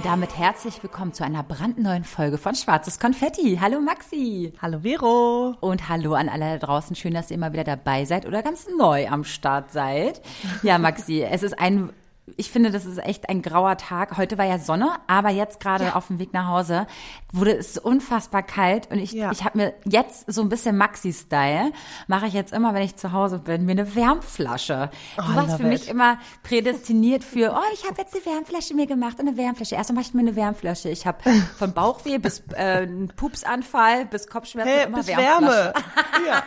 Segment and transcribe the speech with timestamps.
[0.00, 3.58] Und damit herzlich willkommen zu einer brandneuen Folge von Schwarzes Konfetti.
[3.60, 4.54] Hallo Maxi.
[4.62, 5.56] Hallo Vero.
[5.60, 6.96] Und hallo an alle da draußen.
[6.96, 10.22] Schön, dass ihr immer wieder dabei seid oder ganz neu am Start seid.
[10.62, 11.90] Ja, Maxi, es ist ein
[12.36, 14.16] ich finde, das ist echt ein grauer Tag.
[14.16, 15.94] Heute war ja Sonne, aber jetzt gerade ja.
[15.94, 16.86] auf dem Weg nach Hause
[17.32, 19.30] wurde es unfassbar kalt und ich, ja.
[19.30, 21.72] ich habe mir jetzt so ein bisschen Maxi-Style,
[22.08, 24.90] mache ich jetzt immer, wenn ich zu Hause bin, mir eine Wärmflasche.
[25.16, 28.86] Du oh, warst für mich immer prädestiniert für, oh, ich habe jetzt eine Wärmflasche mir
[28.86, 29.74] gemacht und eine Wärmflasche.
[29.74, 30.88] Erst mache ich mir eine Wärmflasche.
[30.88, 31.18] Ich habe
[31.58, 32.86] von Bauchweh bis äh,
[33.16, 35.72] Pupsanfall bis Kopfschmerzen hey, immer bis Wärme.
[36.26, 36.42] Ja.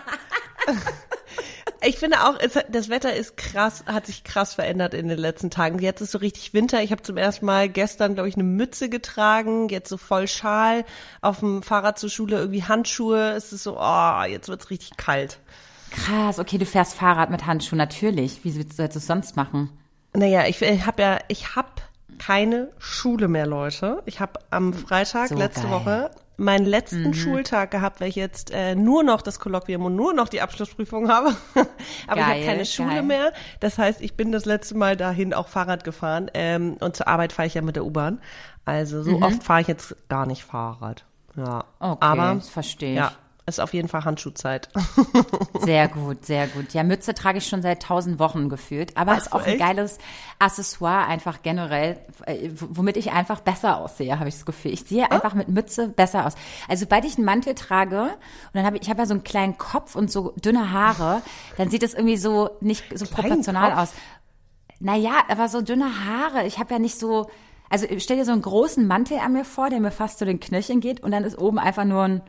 [1.86, 5.50] Ich finde auch, es, das Wetter ist krass, hat sich krass verändert in den letzten
[5.50, 5.80] Tagen.
[5.80, 6.82] Jetzt ist so richtig Winter.
[6.82, 10.86] Ich habe zum ersten Mal gestern, glaube ich, eine Mütze getragen, jetzt so voll Schal,
[11.22, 13.32] auf dem Fahrrad zur Schule irgendwie Handschuhe.
[13.32, 15.40] Es ist so, oh, jetzt wird's richtig kalt.
[15.92, 18.46] Krass, okay, du fährst Fahrrad mit Handschuhen, natürlich.
[18.46, 19.70] Wie willst du das sonst machen?
[20.14, 21.70] Naja, ich, ich habe ja, ich habe
[22.18, 24.02] keine Schule mehr, Leute.
[24.06, 25.72] Ich habe am Freitag so letzte geil.
[25.72, 27.14] Woche meinen letzten mhm.
[27.14, 31.10] Schultag gehabt, weil ich jetzt äh, nur noch das Kolloquium und nur noch die Abschlussprüfung
[31.10, 31.36] habe.
[32.08, 33.04] Aber geil, ich habe keine Schule geil.
[33.04, 33.34] mehr.
[33.60, 36.30] Das heißt, ich bin das letzte Mal dahin auch Fahrrad gefahren.
[36.34, 38.20] Ähm, und zur Arbeit fahre ich ja mit der U-Bahn.
[38.66, 39.24] Also so mhm.
[39.24, 41.06] oft fahre ich jetzt gar nicht Fahrrad.
[41.36, 41.66] Ja.
[41.80, 42.98] Okay, Aber, verstehe ich.
[42.98, 43.12] Ja,
[43.46, 44.70] ist auf jeden Fall Handschuhzeit.
[45.60, 46.74] Sehr gut, sehr gut.
[46.74, 49.98] Ja, Mütze trage ich schon seit tausend Wochen gefühlt, aber Ach, ist auch ein geiles
[50.40, 54.72] Accessoire einfach generell, äh, womit ich einfach besser aussehe, habe ich das Gefühl.
[54.74, 55.14] Ich sehe oh.
[55.14, 56.36] einfach mit Mütze besser aus.
[56.68, 59.24] Also sobald ich einen Mantel trage und dann habe ich, ich habe ja so einen
[59.24, 61.22] kleinen Kopf und so dünne Haare,
[61.58, 63.80] dann sieht es irgendwie so nicht so Kleinen proportional Kopf?
[63.82, 63.94] aus.
[64.80, 66.46] Naja, aber so dünne Haare.
[66.46, 67.30] Ich habe ja nicht so,
[67.70, 70.40] also stell dir so einen großen Mantel an mir vor, der mir fast zu den
[70.40, 72.22] Knöcheln geht und dann ist oben einfach nur ein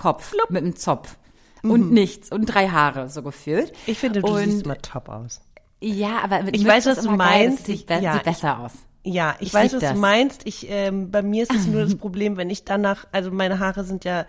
[0.00, 0.50] Kopf Flupp.
[0.50, 1.16] mit einem Zopf
[1.62, 1.70] mhm.
[1.70, 3.72] und nichts und drei Haare so gefühlt.
[3.86, 5.40] Ich finde, du und, siehst immer top aus.
[5.80, 7.66] Ja, aber mit ich weiß, was du meinst.
[7.66, 8.72] Geil, sieht, ja, sieht besser aus.
[9.02, 9.92] Ja, ich, ich weiß, was das.
[9.92, 10.46] du meinst.
[10.46, 13.84] Ich, ähm, bei mir ist es nur das Problem, wenn ich danach, also meine Haare
[13.84, 14.26] sind ja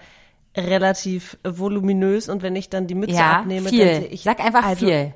[0.56, 3.86] relativ voluminös und wenn ich dann die Mütze ja, abnehme, viel.
[3.86, 4.24] dann sehe ich.
[4.24, 5.14] Sag einfach also, viel.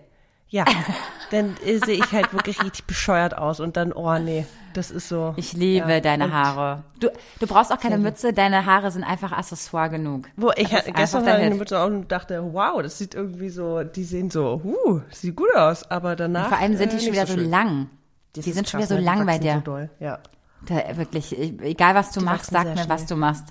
[0.56, 0.64] Ja,
[1.32, 5.34] dann sehe ich halt wirklich richtig bescheuert aus und dann, oh nee, das ist so.
[5.36, 6.86] Ich liebe ja, deine Haare.
[6.98, 7.10] Du,
[7.42, 10.30] du brauchst auch keine Mütze, deine Haare sind einfach Accessoire genug.
[10.38, 13.84] Wo ich gestern hatte ich eine Mütze auf und dachte, wow, das sieht irgendwie so,
[13.84, 16.44] die sehen so, uh, sieht gut aus, aber danach.
[16.44, 17.90] Und vor allem sind die äh, schon wieder so, so lang.
[18.38, 19.02] Die sind schon wieder so ne?
[19.02, 19.56] lang bei dir.
[19.56, 19.90] So doll.
[20.00, 20.20] Ja.
[20.66, 22.88] Da, wirklich, egal was du die machst, sag mir, schnell.
[22.88, 23.48] was du machst.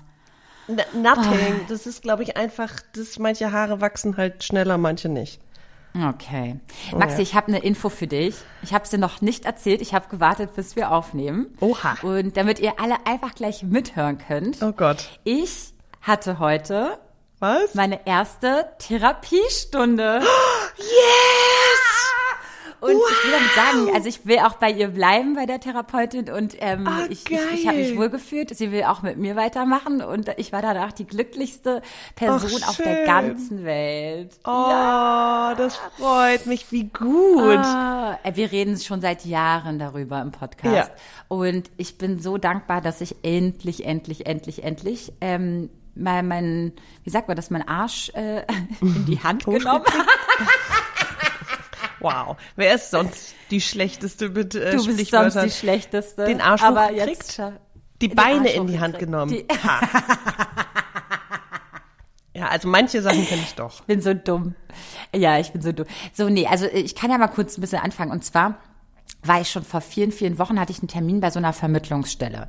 [0.67, 1.55] Nothing.
[1.61, 1.65] Oh.
[1.69, 5.39] Das ist, glaube ich, einfach, dass manche Haare wachsen halt schneller, manche nicht.
[5.95, 6.59] Okay.
[6.93, 8.35] Oh, Maxi, ich habe eine Info für dich.
[8.61, 9.81] Ich habe sie noch nicht erzählt.
[9.81, 11.47] Ich habe gewartet, bis wir aufnehmen.
[11.61, 11.95] Oha.
[12.01, 14.61] Und damit ihr alle einfach gleich mithören könnt.
[14.61, 15.19] Oh Gott.
[15.23, 16.99] Ich hatte heute
[17.39, 17.75] Was?
[17.75, 20.21] meine erste Therapiestunde.
[20.77, 21.44] Yes!
[22.81, 23.03] Und wow.
[23.09, 26.29] ich will damit sagen, also ich will auch bei ihr bleiben, bei der Therapeutin.
[26.29, 28.55] Und ähm, oh, ich, ich, ich habe mich wohlgefühlt.
[28.55, 30.01] Sie will auch mit mir weitermachen.
[30.01, 31.81] Und ich war danach die glücklichste
[32.15, 34.31] Person Ach, auf der ganzen Welt.
[34.45, 35.55] Oh, ja.
[35.57, 36.71] das freut mich.
[36.71, 37.57] Wie gut.
[37.57, 40.89] Ah, wir reden schon seit Jahren darüber im Podcast.
[40.89, 40.89] Ja.
[41.27, 47.09] Und ich bin so dankbar, dass ich endlich, endlich, endlich, endlich ähm, mein, mein, wie
[47.09, 48.43] sagt man das, mein Arsch äh,
[48.81, 49.85] in die Hand genommen.
[52.05, 52.37] Wow.
[52.55, 56.25] Wer ist sonst die schlechteste mit äh, Du bist sonst die schlechteste.
[56.25, 57.41] Den Arsch aber jetzt
[57.99, 59.31] die Beine in die Hand genommen.
[59.31, 59.47] Die
[62.37, 63.79] ja, also manche Sachen kenne ich doch.
[63.79, 64.53] Ich bin so dumm.
[65.15, 65.87] Ja, ich bin so dumm.
[66.13, 68.11] So, nee, also ich kann ja mal kurz ein bisschen anfangen.
[68.11, 68.59] Und zwar
[69.27, 72.47] war ich schon vor vielen, vielen Wochen, hatte ich einen Termin bei so einer Vermittlungsstelle.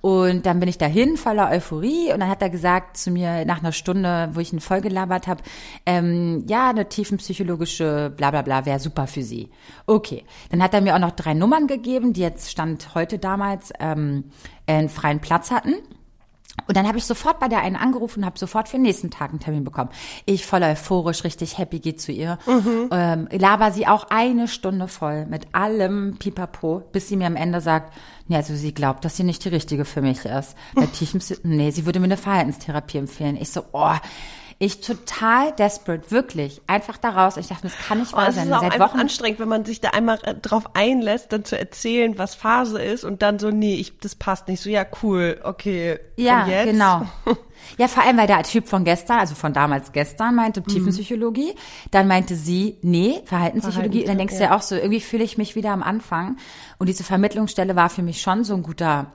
[0.00, 2.12] Und dann bin ich dahin, voller Euphorie.
[2.12, 5.26] Und dann hat er gesagt zu mir nach einer Stunde, wo ich ihn voll gelabert
[5.26, 5.42] habe,
[5.86, 9.50] ähm, ja, eine tiefenpsychologische bla bla bla wäre super für Sie.
[9.86, 10.24] Okay.
[10.50, 14.24] Dann hat er mir auch noch drei Nummern gegeben, die jetzt Stand heute damals ähm,
[14.66, 15.74] einen freien Platz hatten.
[16.66, 19.10] Und dann habe ich sofort bei der einen angerufen und habe sofort für den nächsten
[19.10, 19.90] Tag einen Termin bekommen.
[20.24, 22.38] Ich voll euphorisch, richtig happy, gehe zu ihr.
[22.46, 22.88] Mhm.
[22.92, 27.60] Ähm, laber sie auch eine Stunde voll mit allem Pipapo, bis sie mir am Ende
[27.60, 27.92] sagt,
[28.28, 30.54] nee, also sie glaubt, dass sie nicht die richtige für mich ist.
[30.74, 33.36] Bei tiefem, nee, sie würde mir eine Verhaltenstherapie empfehlen.
[33.36, 33.96] Ich so, oh,
[34.58, 36.62] Ich total desperate, wirklich.
[36.66, 37.36] Einfach daraus.
[37.36, 38.46] Ich dachte, das kann nicht Oh, wahr es sein.
[38.48, 39.00] ist auch Seit einfach Wochen.
[39.00, 43.04] anstrengend, wenn man sich da einmal äh, drauf einlässt, dann zu erzählen, was Phase ist
[43.04, 44.60] und dann so, nee, ich, das passt nicht.
[44.62, 45.98] So, ja, cool, okay.
[46.16, 46.66] Ja, und jetzt?
[46.70, 47.06] genau.
[47.78, 50.66] Ja, vor allem, weil der Typ von gestern, also von damals gestern, meinte Mhm.
[50.66, 51.54] Tiefenpsychologie.
[51.92, 54.00] Dann meinte sie, nee, Verhaltenspsychologie.
[54.02, 54.56] Und dann denkst du ja ja.
[54.56, 56.36] auch so, irgendwie fühle ich mich wieder am Anfang.
[56.78, 59.06] Und diese Vermittlungsstelle war für mich schon so ein guter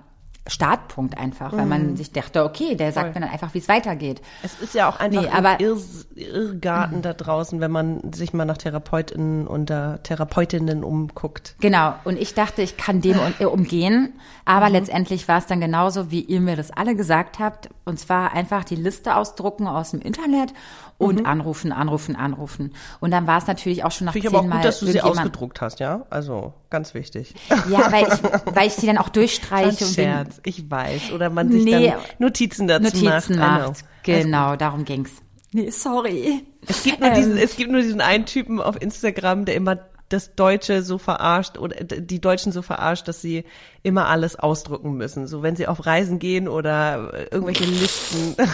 [0.47, 1.69] Startpunkt einfach, weil Mhm.
[1.69, 4.21] man sich dachte, okay, der sagt mir dann einfach, wie es weitergeht.
[4.41, 5.77] Es ist ja auch einfach Nee, ein aber- Irr
[6.15, 11.55] Irrgarten da draußen, wenn man sich mal nach Therapeutinnen und äh, Therapeutinnen umguckt.
[11.59, 14.13] Genau, und ich dachte, ich kann dem äh, umgehen,
[14.45, 14.73] aber Mhm.
[14.73, 18.63] letztendlich war es dann genauso, wie ihr mir das alle gesagt habt, und zwar einfach
[18.63, 20.53] die Liste ausdrucken aus dem Internet
[20.99, 22.75] und anrufen, anrufen, anrufen.
[22.99, 24.21] Und dann war es natürlich auch schon nach Mhm.
[24.21, 26.05] Finde ich aber auch zehnmal gut, dass du sie ausgedruckt hast, ja?
[26.11, 27.33] Also, ganz wichtig.
[27.69, 28.23] Ja, weil ich,
[28.55, 31.11] weil ich die dann auch durchstreiche und Scherz, ich weiß.
[31.13, 31.87] Oder man sich Nee.
[31.89, 33.67] dann Notizen dazu Notizen macht.
[33.67, 33.85] Macht.
[34.03, 35.11] Genau, darum ging's.
[35.51, 36.45] Nee, sorry.
[36.67, 39.79] Es gibt, nur diesen, es gibt nur diesen einen Typen auf Instagram, der immer
[40.09, 43.45] das Deutsche so verarscht oder die Deutschen so verarscht, dass sie
[43.83, 45.27] immer alles ausdrucken müssen.
[45.27, 48.35] So wenn sie auf Reisen gehen oder irgendwelche Listen.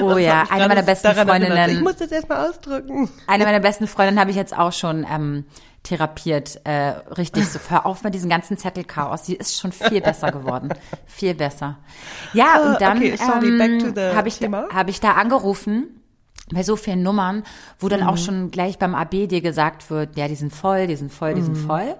[0.00, 1.12] Oh ja, eine meiner besten.
[1.14, 1.70] Freundinnen.
[1.70, 3.08] Ich muss das erstmal ausdrücken.
[3.26, 5.44] Eine meiner besten Freundinnen habe ich jetzt auch schon ähm,
[5.82, 7.58] therapiert, äh, richtig so.
[7.68, 9.26] Hör auf mit diesem ganzen Zettelchaos.
[9.26, 10.70] Sie ist schon viel besser geworden,
[11.06, 11.78] viel besser.
[12.32, 14.68] Ja und dann Ah, okay, sorry, back to ähm, habe ich Thema.
[14.72, 16.00] habe ich da angerufen
[16.52, 17.42] bei so vielen Nummern,
[17.78, 18.06] wo dann Mhm.
[18.06, 21.34] auch schon gleich beim AB dir gesagt wird, ja, die sind voll, die sind voll,
[21.34, 21.66] die sind Mhm.
[21.66, 21.94] voll.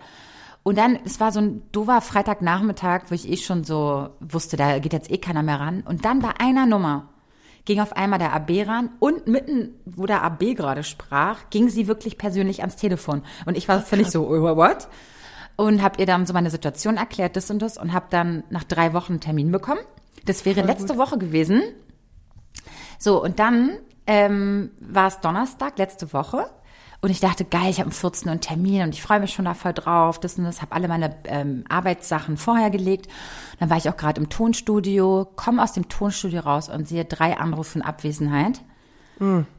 [0.62, 4.79] Und dann, es war so ein doofer Freitagnachmittag, wo ich eh schon so wusste, da
[4.79, 5.82] geht jetzt eh keiner mehr ran.
[5.87, 7.08] Und dann bei einer Nummer
[7.67, 11.87] ging auf einmal der AB ran und mitten, wo der AB gerade sprach, ging sie
[11.87, 13.23] wirklich persönlich ans Telefon.
[13.47, 14.88] Und ich war völlig so, oh, what?
[15.56, 18.64] Und habe ihr dann so meine Situation erklärt, das und das, und habe dann nach
[18.64, 19.81] drei Wochen einen Termin bekommen.
[20.26, 21.62] Das wäre letzte Woche gewesen.
[22.99, 23.70] So, und dann
[24.06, 26.50] ähm, war es Donnerstag, letzte Woche.
[27.00, 28.30] Und ich dachte, geil, ich habe am 14.
[28.30, 30.18] einen Termin und ich freue mich schon da voll drauf.
[30.18, 33.08] Das und das, habe alle meine ähm, Arbeitssachen vorher gelegt.
[33.60, 37.36] Dann war ich auch gerade im Tonstudio, komme aus dem Tonstudio raus und sehe drei
[37.36, 38.62] Anrufe in Abwesenheit.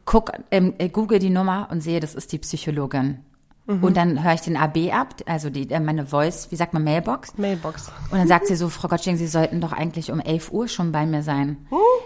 [0.06, 3.20] Guck, ähm, äh, google die Nummer und sehe, das ist die Psychologin.
[3.68, 6.84] Und dann höre ich den AB ab, also die, äh, meine Voice, wie sagt man,
[6.84, 7.36] Mailbox.
[7.38, 7.92] Mailbox.
[8.12, 10.92] Und dann sagt sie so, Frau Gottsching, Sie sollten doch eigentlich um 11 Uhr schon
[10.92, 11.58] bei mir sein.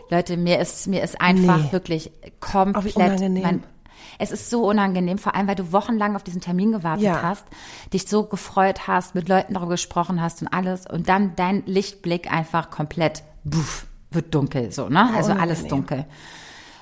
[0.10, 1.72] Leute, mir ist, mir ist einfach Nee.
[1.74, 3.44] wirklich komplett, unangenehm.
[3.44, 3.64] mein,
[4.20, 7.22] es ist so unangenehm, vor allem, weil du wochenlang auf diesen Termin gewartet Ja.
[7.24, 7.44] hast,
[7.92, 12.32] dich so gefreut hast, mit Leuten darüber gesprochen hast und alles und dann dein Lichtblick
[12.32, 15.10] einfach komplett, buff, wird dunkel, so, ne?
[15.14, 15.70] Also alles unangenehm.
[15.70, 16.06] dunkel.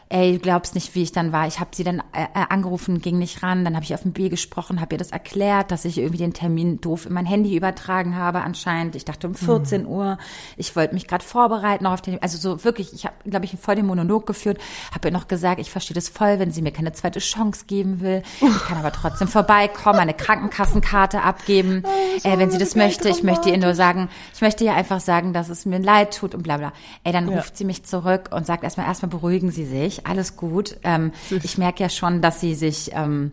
[0.09, 1.47] Ey, du glaubst nicht, wie ich dann war.
[1.47, 3.65] Ich habe sie dann äh, äh, angerufen, ging nicht ran.
[3.65, 6.33] Dann habe ich auf dem B gesprochen, habe ihr das erklärt, dass ich irgendwie den
[6.33, 8.95] Termin doof in mein Handy übertragen habe anscheinend.
[8.95, 10.17] Ich dachte um 14 Uhr.
[10.55, 13.75] Ich wollte mich gerade vorbereiten auf den, also so wirklich, ich habe, glaube ich, voll
[13.75, 14.59] den Monolog geführt.
[14.95, 17.99] Habe ihr noch gesagt, ich verstehe das voll, wenn sie mir keine zweite Chance geben
[17.99, 18.23] will.
[18.39, 21.83] Ich kann aber trotzdem vorbeikommen, meine Krankenkassenkarte abgeben,
[22.23, 23.09] äh, wenn sie das möchte.
[23.09, 26.33] Ich möchte ihr nur sagen, ich möchte ihr einfach sagen, dass es mir leid tut
[26.33, 26.71] und bla bla.
[27.03, 27.37] Ey, dann Ja.
[27.37, 30.77] ruft sie mich zurück und sagt erstmal, erstmal beruhigen Sie sich, alles gut.
[30.83, 33.31] Ähm, ich merke ja schon, dass sie sich, ähm,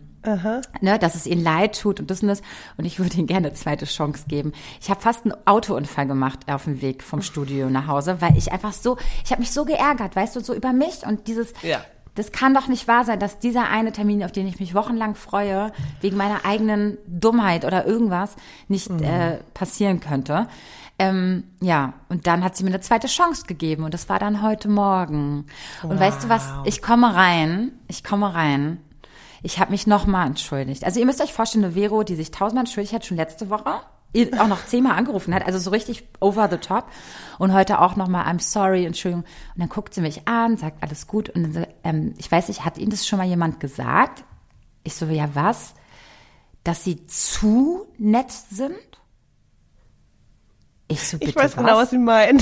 [0.81, 2.41] ne, dass es ihnen leid tut und das und das.
[2.77, 4.53] Und ich würde ihnen gerne eine zweite Chance geben.
[4.81, 8.51] Ich habe fast einen Autounfall gemacht auf dem Weg vom Studio nach Hause, weil ich
[8.51, 11.81] einfach so, ich habe mich so geärgert, weißt du, so über mich und dieses, Ja.
[12.15, 15.15] das kann doch nicht wahr sein, dass dieser eine Termin, auf den ich mich wochenlang
[15.15, 15.71] freue,
[16.01, 18.35] wegen meiner eigenen Dummheit oder irgendwas
[18.67, 20.47] nicht äh, passieren könnte.
[20.97, 24.41] Ähm, ja, und dann hat sie mir eine zweite Chance gegeben und das war dann
[24.41, 25.45] heute Morgen.
[25.83, 26.47] Und weißt du was?
[26.63, 28.79] Ich komme rein, ich komme rein.
[29.43, 30.85] Ich habe mich nochmal entschuldigt.
[30.85, 33.81] Also ihr müsst euch vorstellen, eine Vero, die sich tausendmal entschuldigt hat, schon letzte Woche,
[34.39, 36.85] auch noch zehnmal angerufen hat, also so richtig over the top.
[37.37, 39.23] Und heute auch nochmal, I'm sorry, Entschuldigung.
[39.23, 41.29] Und dann guckt sie mich an, sagt alles gut.
[41.29, 44.23] Und dann, ähm, ich weiß nicht, hat Ihnen das schon mal jemand gesagt?
[44.83, 45.73] Ich so, ja was?
[46.63, 48.71] Dass sie zu nett sind?
[50.87, 51.63] Ich so, bitte Ich weiß was?
[51.63, 52.41] genau, was Sie meinen.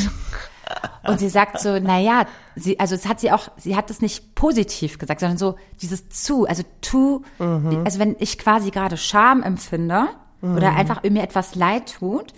[1.05, 4.01] Und sie sagt so, na ja, sie, also es hat sie auch, sie hat es
[4.01, 9.43] nicht positiv gesagt, sondern so dieses zu, also to, also wenn ich quasi gerade Scham
[9.43, 10.05] empfinde
[10.41, 12.33] oder einfach mir etwas leid tut,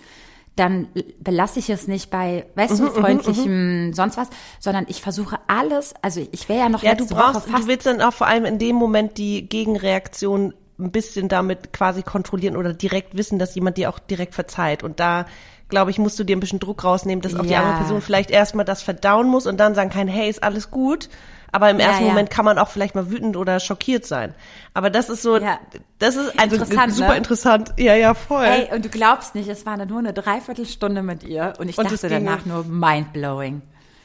[0.56, 0.88] dann
[1.20, 6.26] belasse ich es nicht bei, weißt du, freundlichem sonst was, sondern ich versuche alles, also
[6.32, 8.74] ich wäre ja noch Ja, du brauchst, du willst dann auch vor allem in dem
[8.74, 13.98] Moment die Gegenreaktion ein bisschen damit quasi kontrollieren oder direkt wissen, dass jemand dir auch
[13.98, 14.82] direkt verzeiht.
[14.82, 15.26] Und da,
[15.68, 17.60] glaube ich, musst du dir ein bisschen Druck rausnehmen, dass auch die Ja.
[17.60, 21.08] andere Person vielleicht erstmal das verdauen muss und dann sagen kann, hey, ist alles gut.
[21.52, 22.08] Aber im Ja, ersten ja.
[22.10, 24.34] Moment kann man auch vielleicht mal wütend oder schockiert sein.
[24.74, 25.58] Aber das ist so, Ja.
[25.98, 27.16] das ist also Interessant, super ne?
[27.16, 27.72] interessant.
[27.78, 28.44] Ja, ja, voll.
[28.44, 31.90] Ey, und du glaubst nicht, es war nur eine Dreiviertelstunde mit ihr und ich Und
[31.90, 33.62] dachte danach nur mindblowing.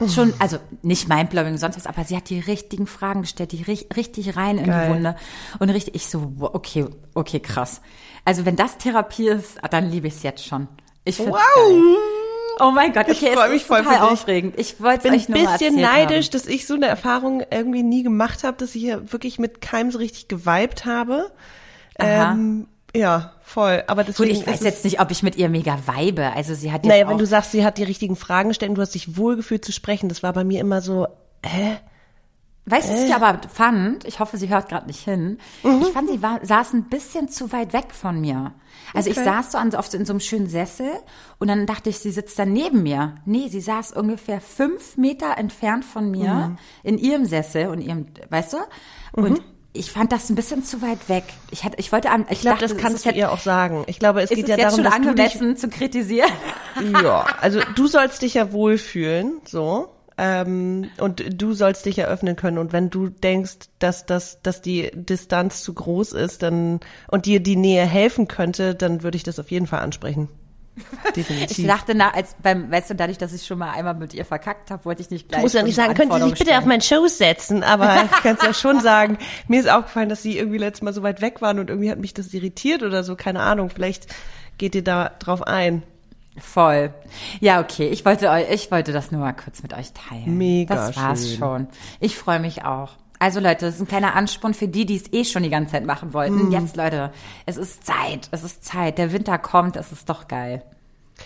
[0.07, 3.85] schon, also nicht mindblowing, sonst was, aber sie hat die richtigen Fragen gestellt, die ri
[3.95, 4.87] richtig rein in Geil.
[4.87, 5.15] die Wunde.
[5.59, 7.81] Und richtig, ich so, okay, okay, krass.
[8.23, 10.67] Also wenn das Therapie ist, dann liebe ich es jetzt schon.
[11.03, 11.95] Ich find's geil.
[12.59, 14.59] Oh mein Gott, Ich okay, freu es mich ist voll total aufregend.
[14.59, 16.31] Ich wollte euch ein nur bisschen neidisch, Haben.
[16.33, 19.91] dass ich so eine Erfahrung irgendwie nie gemacht habe, dass ich hier wirklich mit keinem
[19.91, 21.31] so richtig geweibt habe.
[21.97, 22.33] Aha.
[22.33, 23.83] Ähm, ja, voll.
[23.87, 26.33] Aber Gut, deswegen ich weiß jetzt nicht, ob ich mit ihr mega weibe.
[26.33, 28.75] Also sie hat jetzt naja, wenn du sagst, sie hat die richtigen Fragen gestellt und
[28.75, 31.07] du hast dich wohlgefühlt zu sprechen, das war bei mir immer so,
[31.43, 31.77] hä?
[32.65, 33.07] Weißt du, was Äh.
[33.07, 34.05] ich aber fand?
[34.05, 35.39] Ich hoffe, sie hört gerade nicht hin.
[35.63, 35.81] Mhm.
[35.81, 38.53] Ich fand, sie war, saß ein bisschen zu weit weg von mir.
[38.93, 39.25] Also ich Okay.
[39.25, 40.91] saß so an, so- in so einem schönen Sessel
[41.39, 43.15] und dann dachte ich, sie sitzt dann neben mir.
[43.25, 46.57] Nee, sie saß ungefähr fünf Meter entfernt von mir Mhm.
[46.83, 48.57] in ihrem Sessel und ihrem, weißt du?
[49.13, 49.41] Und
[49.73, 51.23] ich fand das ein bisschen zu weit weg.
[51.49, 53.85] Ich hatte, ich wollte ich, Ich glaube, das kannst du jetzt, ihr auch sagen.
[53.87, 56.29] Ich glaube, es ist geht ja darum, dass du dich angemessen zu kritisieren.
[57.01, 59.89] Ja, also du sollst dich ja wohlfühlen, so.
[60.23, 62.59] Ähm, und du sollst dich ja öffnen können.
[62.59, 67.39] Und wenn du denkst, dass, dass, dass die Distanz zu groß ist, dann und dir
[67.39, 70.29] die Nähe helfen könnte, dann würde ich das auf jeden Fall ansprechen.
[71.15, 71.57] Definitiv.
[71.57, 74.23] Ich dachte, na, als beim, weißt du, dadurch, dass ich schon mal einmal mit ihr
[74.23, 75.39] verkackt habe, wollte ich nicht gleich.
[75.39, 76.67] ich muss ja nicht sagen, können Sie sich bitte auf stellen.
[76.67, 79.17] mein Show setzen, aber ich kann es ja schon sagen.
[79.47, 81.97] Mir ist aufgefallen, dass Sie irgendwie letztes Mal so weit weg waren und irgendwie hat
[81.97, 83.71] mich das irritiert oder so, keine Ahnung.
[83.71, 84.05] Vielleicht
[84.59, 85.81] geht ihr da drauf ein.
[86.37, 86.93] Voll.
[87.39, 87.89] Ja, okay.
[87.89, 90.37] Ich wollte euch, ich wollte das nur mal kurz mit euch teilen.
[90.37, 91.37] Mega Das war's schön.
[91.37, 91.67] schon.
[91.99, 92.91] Ich freue mich auch.
[93.19, 95.73] Also Leute, das ist ein kleiner Ansporn für die, die es eh schon die ganze
[95.73, 96.45] Zeit machen wollten.
[96.47, 96.51] Mhm.
[96.51, 97.11] Jetzt, Leute,
[97.45, 98.29] es ist Zeit.
[98.31, 98.97] Es ist Zeit.
[98.97, 99.75] Der Winter kommt.
[99.75, 100.63] Es ist doch geil.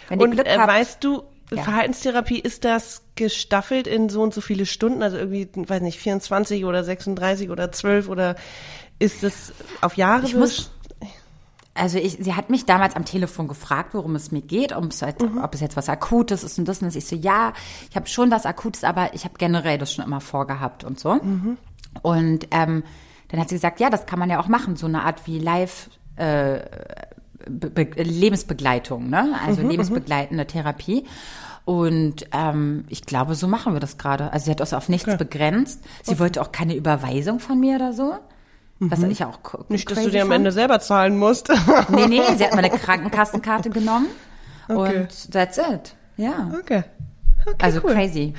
[0.09, 1.61] Wenn Und Glück äh, habt, weißt du, Ja.
[1.63, 5.03] Verhaltenstherapie, ist das gestaffelt in so und so viele Stunden?
[5.03, 8.35] Also irgendwie, weiß nicht, 24 oder 36 oder 12 oder
[8.99, 10.25] ist das auf Jahre?
[10.25, 10.71] Ich muss-
[11.77, 15.01] Also ich, sie hat mich damals am Telefon gefragt, worum es mir geht, ob es,
[15.01, 15.43] jetzt, Mhm.
[15.43, 16.95] ob es jetzt was Akutes ist und das und das.
[16.95, 17.51] Ich so, ja,
[17.89, 21.15] ich habe schon was Akutes, aber ich habe generell das schon immer vorgehabt und so.
[21.15, 21.57] Mhm.
[22.01, 22.83] Und ähm,
[23.27, 25.37] dann hat sie gesagt, ja, das kann man ja auch machen, so eine Art wie
[25.37, 26.59] Live äh,
[27.47, 29.35] Be Be Lebensbegleitung, ne?
[29.45, 31.05] Also Mhm, lebensbegleitende Therapie.
[31.65, 34.31] Und ähm, ich glaube, so machen wir das gerade.
[34.31, 35.83] Also sie hat das auf nichts begrenzt.
[36.03, 38.13] Sie wollte auch keine Überweisung von mir oder so.
[38.79, 39.65] Was ich auch Mhm.
[39.69, 40.31] Nicht, dass du dir am.
[40.31, 41.49] Ende selber zahlen musst.
[41.89, 44.07] Nee, nee, sie hat meine Krankenkassenkarte genommen.
[44.67, 45.01] Okay.
[45.01, 45.95] Und that's it.
[46.17, 46.51] Ja.
[46.59, 46.83] Okay.
[47.45, 47.93] okay Also cool.
[47.93, 48.33] crazy.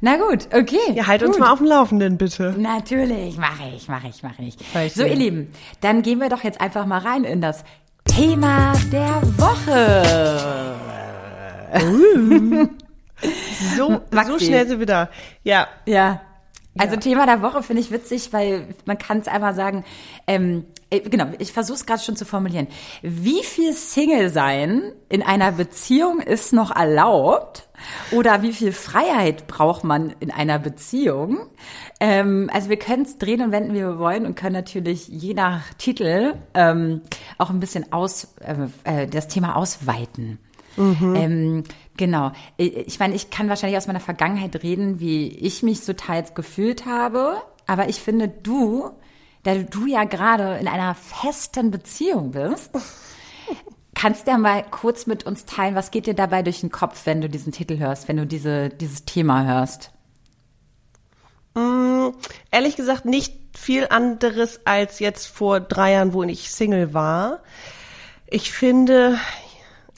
[0.00, 0.92] Na gut, okay.
[0.94, 1.40] Ja, halt uns gut.
[1.40, 2.54] mal auf dem Laufenden, bitte.
[2.58, 4.92] Natürlich, mache ich, mache ich, mache ich.
[4.94, 7.64] So, ihr Lieben, dann gehen wir doch jetzt einfach mal rein in das
[8.04, 10.76] Thema der Woche.
[13.76, 14.46] So, so Maxi.
[14.46, 15.08] schnell sind wir da.
[15.42, 15.66] Ja.
[15.86, 16.20] Ja.
[16.78, 16.96] Also.
[16.96, 19.84] Thema der Woche finde ich witzig, weil man kann es einmal sagen,
[20.26, 22.68] ähm, äh, genau, ich versuche es gerade schon zu formulieren.
[23.02, 27.68] Wie viel Single sein in einer Beziehung ist noch erlaubt?
[28.10, 31.46] Oder wie viel Freiheit braucht man in einer Beziehung?
[32.00, 35.34] Ähm, also wir können es drehen und wenden, wie wir wollen und können natürlich je
[35.34, 37.02] nach Titel ähm,
[37.38, 40.38] auch ein bisschen aus, äh, äh, das Thema ausweiten.
[41.16, 41.64] Ähm,
[41.96, 42.32] genau.
[42.56, 46.86] Ich meine, ich kann wahrscheinlich aus meiner Vergangenheit reden, wie ich mich so teils gefühlt
[46.86, 47.36] habe.
[47.66, 48.90] Aber ich finde, du,
[49.42, 52.70] da du ja gerade in einer festen Beziehung bist,
[53.94, 57.06] kannst du ja mal kurz mit uns teilen, was geht dir dabei durch den Kopf,
[57.06, 59.90] wenn du diesen Titel hörst, wenn du diese, dieses Thema hörst?
[62.50, 67.42] Ehrlich gesagt, nicht viel anderes als jetzt vor drei Jahren, wo ich Single war.
[68.28, 69.18] Ich finde,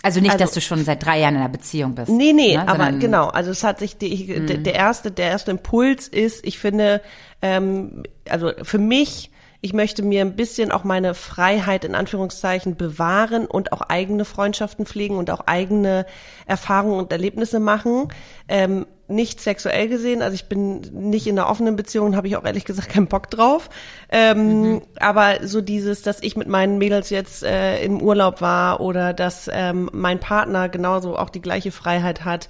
[0.03, 2.09] Also nicht, Also- dass du schon seit drei Jahren in einer Beziehung bist.
[2.09, 5.51] Nee, nee, ne, aber genau, also es hat sich, die, der, der erste, der erste
[5.51, 7.01] Impuls ist, ich finde,
[7.43, 13.47] ähm, also für mich, ich möchte mir ein bisschen auch meine Freiheit in Anführungszeichen bewahren
[13.47, 16.07] und auch eigene Freundschaften pflegen und auch eigene
[16.47, 18.09] Erfahrungen und Erlebnisse machen.
[18.47, 22.45] Ähm, nicht sexuell gesehen, also ich bin nicht in einer offenen Beziehung, habe ich auch
[22.45, 23.71] ehrlich gesagt keinen Bock drauf.
[24.11, 29.15] Ähm, Aber so dieses, dass ich mit meinen Mädels jetzt äh, im Urlaub war oder
[29.15, 32.49] dass ähm, mein Partner genauso auch die gleiche Freiheit hat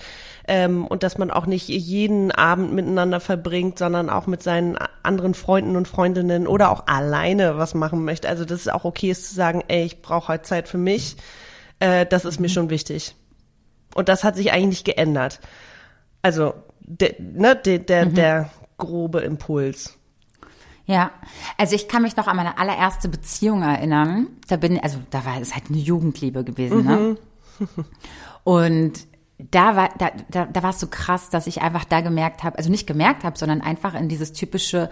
[0.48, 5.34] ähm, und dass man auch nicht jeden Abend miteinander verbringt, sondern auch mit seinen anderen
[5.34, 8.28] Freunden und Freundinnen oder auch alleine was machen möchte.
[8.28, 11.16] Also dass es auch okay ist zu sagen, ey, ich brauche halt Zeit für mich.
[11.78, 13.14] Äh, das ist mir schon wichtig.
[13.94, 15.40] Und das hat sich eigentlich nicht geändert.
[16.22, 19.98] Also de, ne, de, der, der grobe Impuls.
[20.86, 21.10] Ja,
[21.58, 24.28] also ich kann mich noch an meine allererste Beziehung erinnern.
[24.48, 27.16] Da bin, also da war es halt eine Jugendliebe gewesen, ne?
[28.44, 29.06] Und
[29.38, 32.56] da war, da, da, da war es so krass, dass ich einfach da gemerkt habe,
[32.56, 34.88] also nicht gemerkt habe, sondern einfach in dieses typische,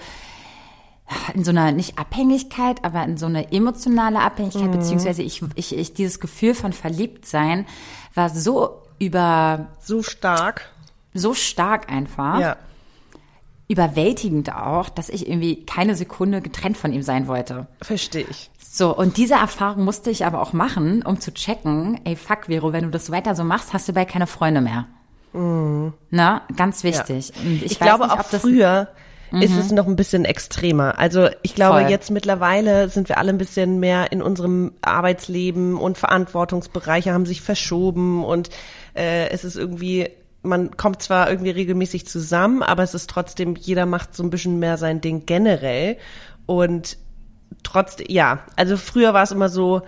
[1.34, 5.94] in so einer nicht Abhängigkeit, aber in so eine emotionale Abhängigkeit, beziehungsweise ich, ich, ich,
[5.94, 7.64] dieses Gefühl von Verliebtsein
[8.14, 10.70] war so über So stark.
[11.18, 12.40] So stark einfach.
[12.40, 12.56] Ja.
[13.68, 17.66] Überwältigend auch, dass ich irgendwie keine Sekunde getrennt von ihm sein wollte.
[17.82, 18.50] Verstehe ich.
[18.76, 22.72] So, und diese Erfahrung musste ich aber auch machen, um zu checken, ey, fuck, Vero,
[22.72, 24.86] wenn du das weiter so machst, hast du bald keine Freunde mehr.
[25.32, 25.94] Mhm.
[26.10, 27.32] Na, ganz wichtig.
[27.34, 27.50] Ja.
[27.50, 28.88] Ich, ich glaube nicht, auch früher
[29.30, 29.42] mhm.
[29.42, 30.98] ist es noch ein bisschen extremer.
[30.98, 31.90] Also ich glaube, Voll.
[31.90, 37.42] jetzt mittlerweile sind wir alle ein bisschen mehr in unserem Arbeitsleben und Verantwortungsbereiche haben sich
[37.42, 38.50] verschoben und
[38.94, 40.10] äh, es ist irgendwie
[40.46, 44.58] man kommt zwar irgendwie regelmäßig zusammen, aber es ist trotzdem, jeder macht so ein bisschen
[44.58, 45.96] mehr sein Ding generell.
[46.46, 46.98] Und
[47.62, 49.82] trotzdem, ja, also früher war es immer so,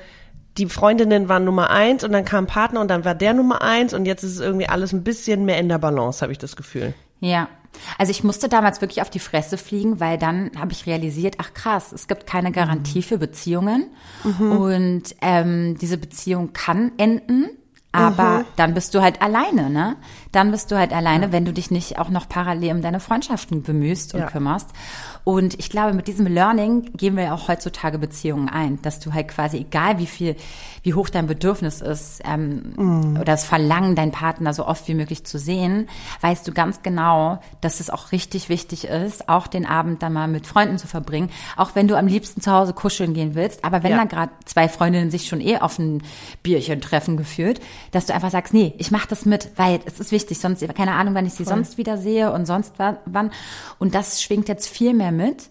[0.59, 3.62] die Freundinnen waren Nummer eins und dann kam ein Partner und dann war der Nummer
[3.62, 6.38] eins und jetzt ist es irgendwie alles ein bisschen mehr in der Balance, habe ich
[6.38, 6.95] das Gefühl.
[7.21, 7.49] Ja.
[7.97, 11.55] Also ich musste damals wirklich auf die Fresse fliegen, weil dann habe ich realisiert, ach
[11.55, 13.88] krass, es gibt keine Garantie für Beziehungen
[14.25, 14.53] mhm.
[14.53, 17.50] und ähm, diese Beziehung kann enden
[17.99, 18.45] aber mhm.
[18.57, 19.97] dann bist du halt alleine, ne?
[20.33, 21.33] Dann bist du halt alleine, ja.
[21.33, 24.26] wenn du dich nicht auch noch parallel um deine Freundschaften bemühst und ja.
[24.26, 24.69] kümmerst.
[25.28, 29.12] Und ich glaube, mit diesem Learning gehen wir ja auch heutzutage Beziehungen ein, dass du
[29.12, 30.37] halt quasi, egal wie viel,
[30.82, 33.16] wie hoch dein Bedürfnis ist ähm, mm.
[33.16, 35.87] oder das Verlangen, deinen Partner so oft wie möglich zu sehen,
[36.23, 40.28] weißt du ganz genau, dass es auch richtig wichtig ist, auch den Abend dann mal
[40.28, 43.66] mit Freunden zu verbringen, auch wenn du am liebsten zu Hause kuscheln gehen willst.
[43.66, 43.99] Aber wenn ja.
[43.99, 46.02] da gerade zwei Freundinnen sich schon eh auf ein
[46.42, 50.11] Bierchen treffen geführt, dass du einfach sagst, nee, ich mach das mit, weil es ist
[50.11, 51.52] wichtig, sonst keine Ahnung, wann ich sie Voll.
[51.52, 53.30] sonst wieder sehe und sonst wann.
[53.78, 55.51] Und das schwingt jetzt viel mehr mit.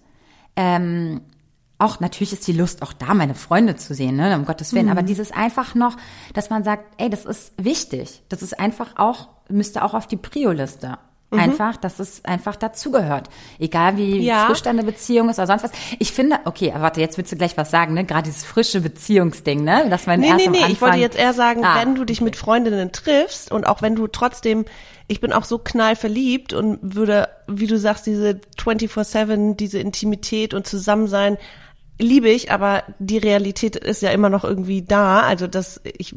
[0.55, 1.21] Ähm,
[1.79, 4.85] auch natürlich ist die Lust auch da, meine Freunde zu sehen, ne, um Gottes Willen.
[4.85, 4.91] Mhm.
[4.91, 5.95] Aber dieses einfach noch,
[6.33, 8.23] dass man sagt, ey, das ist wichtig.
[8.29, 10.97] Das ist einfach auch, müsste auch auf die Prio-Liste.
[11.29, 11.39] Mhm.
[11.39, 13.29] Einfach, dass es einfach dazugehört.
[13.59, 14.45] Egal wie ja.
[14.45, 15.71] frisch deine Beziehung ist oder sonst was.
[15.99, 18.05] Ich finde, okay, warte, jetzt willst du gleich was sagen, ne?
[18.05, 19.87] Gerade dieses frische Beziehungsding, ne?
[19.89, 22.05] Dass man nee, erst nee, nee, Anfang, ich wollte jetzt eher sagen, ah, wenn du
[22.05, 24.63] dich mit Freundinnen triffst und auch wenn du trotzdem
[25.07, 30.67] ich bin auch so knallverliebt und würde, wie du sagst, diese 24-7, diese Intimität und
[30.67, 31.37] Zusammensein
[31.99, 35.21] liebe ich, aber die Realität ist ja immer noch irgendwie da.
[35.21, 36.15] Also das, ich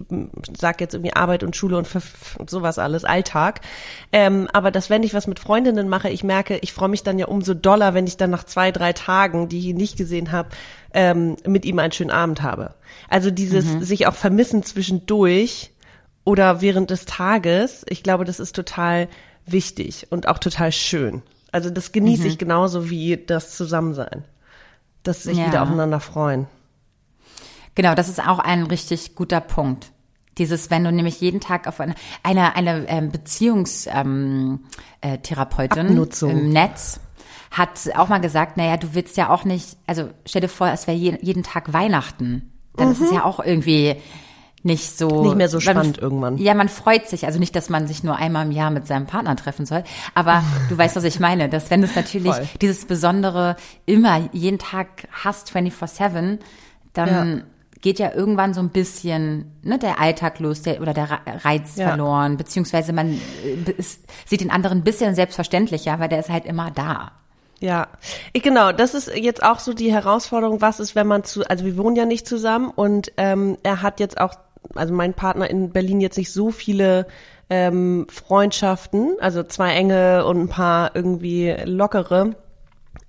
[0.57, 1.89] sag jetzt irgendwie Arbeit und Schule und,
[2.39, 3.61] und sowas alles, Alltag.
[4.13, 7.19] Ähm, aber dass wenn ich was mit Freundinnen mache, ich merke, ich freue mich dann
[7.19, 10.33] ja umso doller, wenn ich dann nach zwei, drei Tagen, die ich ihn nicht gesehen
[10.33, 10.51] habe,
[10.93, 12.75] ähm, mit ihm einen schönen Abend habe.
[13.09, 13.83] Also dieses mhm.
[13.83, 15.71] sich auch vermissen zwischendurch
[16.25, 19.09] oder während des Tages, ich glaube, das ist total
[19.47, 21.23] wichtig und auch total schön.
[21.53, 22.29] Also das genieße mhm.
[22.29, 24.25] ich genauso wie das Zusammensein.
[25.03, 25.47] Dass sich ja.
[25.47, 26.47] wieder aufeinander freuen.
[27.75, 29.93] Genau, das ist auch ein richtig guter Punkt.
[30.37, 36.51] Dieses, wenn du nämlich jeden Tag auf eine, eine, eine ähm, Beziehungstherapeutin ähm, äh, im
[36.51, 37.01] Netz
[37.51, 40.87] hat auch mal gesagt, naja, du willst ja auch nicht, also stell dir vor, es
[40.87, 42.53] wäre je, jeden Tag Weihnachten.
[42.77, 42.93] Dann mhm.
[42.93, 43.17] ist es mhm.
[43.17, 43.97] ja auch irgendwie
[44.63, 45.23] nicht so.
[45.23, 46.39] Nicht mehr so spannend man, irgendwann.
[46.39, 47.27] Ja, man freut sich.
[47.27, 49.85] Also nicht, dass man sich nur einmal im Jahr mit seinem Partner treffen soll.
[50.15, 51.49] Aber du weißt, was ich meine.
[51.49, 52.49] Dass wenn du es natürlich Voll.
[52.61, 56.39] dieses Besondere immer jeden Tag hast, 24-7,
[56.93, 57.43] dann ja.
[57.81, 61.09] geht ja irgendwann so ein bisschen ne, der Alltag los der, oder der
[61.45, 61.89] Reiz ja.
[61.89, 62.37] verloren.
[62.37, 66.71] Beziehungsweise man äh, ist, sieht den anderen ein bisschen selbstverständlicher, weil der ist halt immer
[66.71, 67.13] da.
[67.61, 67.89] Ja,
[68.33, 71.65] ich, genau, das ist jetzt auch so die Herausforderung, was ist, wenn man zu, also
[71.67, 74.35] wir wohnen ja nicht zusammen und ähm, er hat jetzt auch
[74.75, 77.07] also mein Partner in Berlin jetzt nicht so viele
[77.49, 82.37] ähm, Freundschaften, also zwei enge und ein paar irgendwie lockere.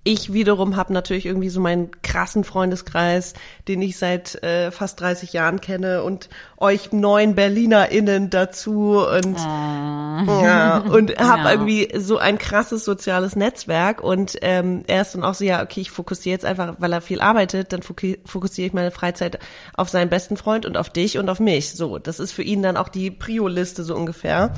[0.03, 3.33] Ich wiederum habe natürlich irgendwie so meinen krassen Freundeskreis,
[3.67, 10.43] den ich seit äh, fast 30 Jahren kenne und euch neun BerlinerInnen dazu und oh.
[10.43, 11.51] ja, und habe ja.
[11.51, 15.81] irgendwie so ein krasses soziales Netzwerk und ähm, er ist dann auch so, ja, okay,
[15.81, 19.37] ich fokussiere jetzt einfach, weil er viel arbeitet, dann fokussiere ich meine Freizeit
[19.75, 21.73] auf seinen besten Freund und auf dich und auf mich.
[21.73, 24.55] So, das ist für ihn dann auch die Prio-Liste so ungefähr,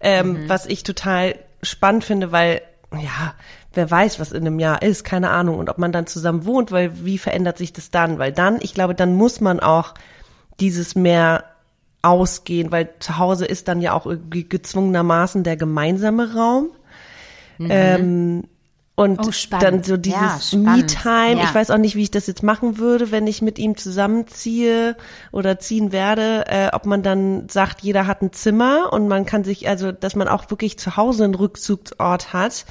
[0.00, 0.48] ähm, mhm.
[0.48, 2.62] was ich total spannend finde, weil
[2.92, 3.34] ja,
[3.76, 5.58] wer weiß, was in einem Jahr ist, keine Ahnung.
[5.58, 8.18] Und ob man dann zusammen wohnt, weil wie verändert sich das dann?
[8.18, 9.94] Weil dann, ich glaube, dann muss man auch
[10.58, 11.44] dieses mehr
[12.02, 16.70] ausgehen, weil zu Hause ist dann ja auch irgendwie gezwungenermaßen der gemeinsame Raum.
[17.58, 17.68] Mhm.
[17.70, 18.44] Ähm,
[18.98, 21.36] und oh, dann so dieses ja, Me-Time.
[21.36, 21.44] Ja.
[21.44, 24.96] Ich weiß auch nicht, wie ich das jetzt machen würde, wenn ich mit ihm zusammenziehe
[25.32, 29.44] oder ziehen werde, äh, ob man dann sagt, jeder hat ein Zimmer und man kann
[29.44, 32.64] sich, also dass man auch wirklich zu Hause einen Rückzugsort hat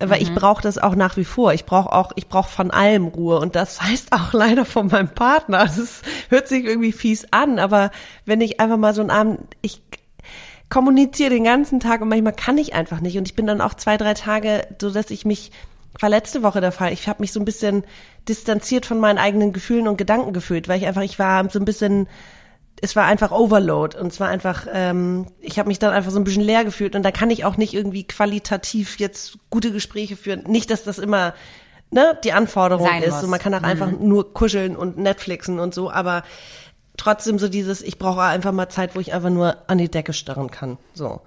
[0.00, 0.26] weil mhm.
[0.26, 1.52] ich brauche das auch nach wie vor.
[1.52, 5.10] Ich brauche auch, ich brauche von allem Ruhe und das heißt auch leider von meinem
[5.10, 5.64] Partner.
[5.64, 7.90] Das hört sich irgendwie fies an, aber
[8.24, 9.82] wenn ich einfach mal so einen Abend, ich
[10.68, 13.74] kommuniziere den ganzen Tag und manchmal kann ich einfach nicht und ich bin dann auch
[13.74, 15.50] zwei, drei Tage, so dass ich mich
[15.98, 16.92] war letzte Woche der Fall.
[16.92, 17.84] Ich habe mich so ein bisschen
[18.28, 21.64] distanziert von meinen eigenen Gefühlen und Gedanken gefühlt, weil ich einfach, ich war so ein
[21.64, 22.06] bisschen
[22.82, 26.18] es war einfach Overload und es war einfach, ähm, ich habe mich dann einfach so
[26.18, 30.16] ein bisschen leer gefühlt und da kann ich auch nicht irgendwie qualitativ jetzt gute Gespräche
[30.16, 30.44] führen.
[30.44, 31.34] Nicht, dass das immer
[31.90, 33.12] ne, die Anforderung Sein ist.
[33.12, 33.20] muss.
[33.22, 36.22] So, man kann auch einfach nur kuscheln und Netflixen und so, aber
[36.96, 40.12] trotzdem so dieses, ich brauche einfach mal Zeit, wo ich einfach nur an die Decke
[40.12, 40.78] starren kann.
[40.94, 41.22] So.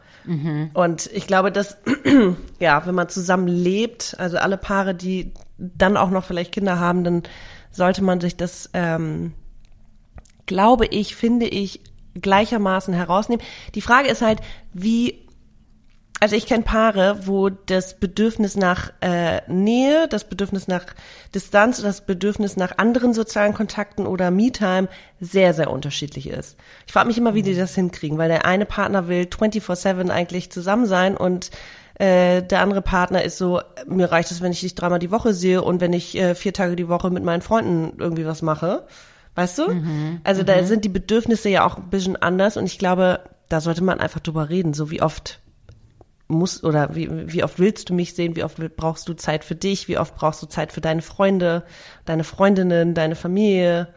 [0.74, 1.78] Und ich glaube, dass,
[2.60, 7.04] ja, wenn man zusammen lebt, also alle Paare, die dann auch noch vielleicht Kinder haben,
[7.04, 7.24] dann
[7.72, 9.34] sollte man sich das, ähm,
[10.46, 11.82] glaube ich, finde ich,
[12.20, 13.46] gleichermaßen herausnehmen.
[13.76, 14.40] Die Frage ist halt,
[14.74, 15.24] wie
[16.24, 20.86] also ich kenne Paare, wo das Bedürfnis nach äh, Nähe, das Bedürfnis nach
[21.36, 24.88] Distanz, das Bedürfnis nach anderen sozialen Kontakten oder Me-Time
[25.20, 26.56] sehr, sehr unterschiedlich ist.
[26.88, 30.50] Ich frage mich immer, wie die das hinkriegen, weil der eine Partner will 24-7 eigentlich
[30.50, 31.52] zusammen sein und
[31.96, 35.34] äh, der andere Partner ist so, mir reicht es, wenn ich dich dreimal die Woche
[35.34, 38.88] sehe und wenn ich äh, vier Tage die Woche mit meinen Freunden irgendwie was mache.
[39.36, 39.64] Weißt du?
[40.24, 43.84] also da sind die Bedürfnisse ja auch ein bisschen anders und ich glaube, da sollte
[43.84, 45.40] man einfach drüber reden, so wie oft
[46.28, 49.56] muss oder wie, wie oft willst du mich sehen, wie oft brauchst du Zeit für
[49.56, 51.64] dich, wie oft brauchst du Zeit für deine Freunde,
[52.06, 53.88] deine Freundinnen, deine Familie.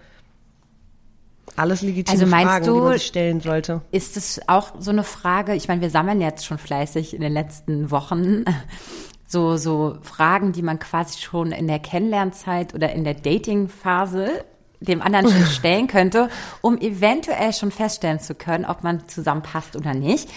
[1.54, 3.80] Alles legitime Also meinst Fragen, die du- man sich stellen sollte.
[3.92, 7.32] Ist es auch so eine Frage, ich meine, wir sammeln jetzt schon fleißig in den
[7.32, 8.44] letzten Wochen
[9.26, 14.44] so, so Fragen, die man quasi schon in der Kennenlernzeit oder in der Datingphase
[14.80, 16.28] dem anderen schon stellen könnte,
[16.60, 20.28] um eventuell schon feststellen zu können, ob man zusammenpasst oder nicht.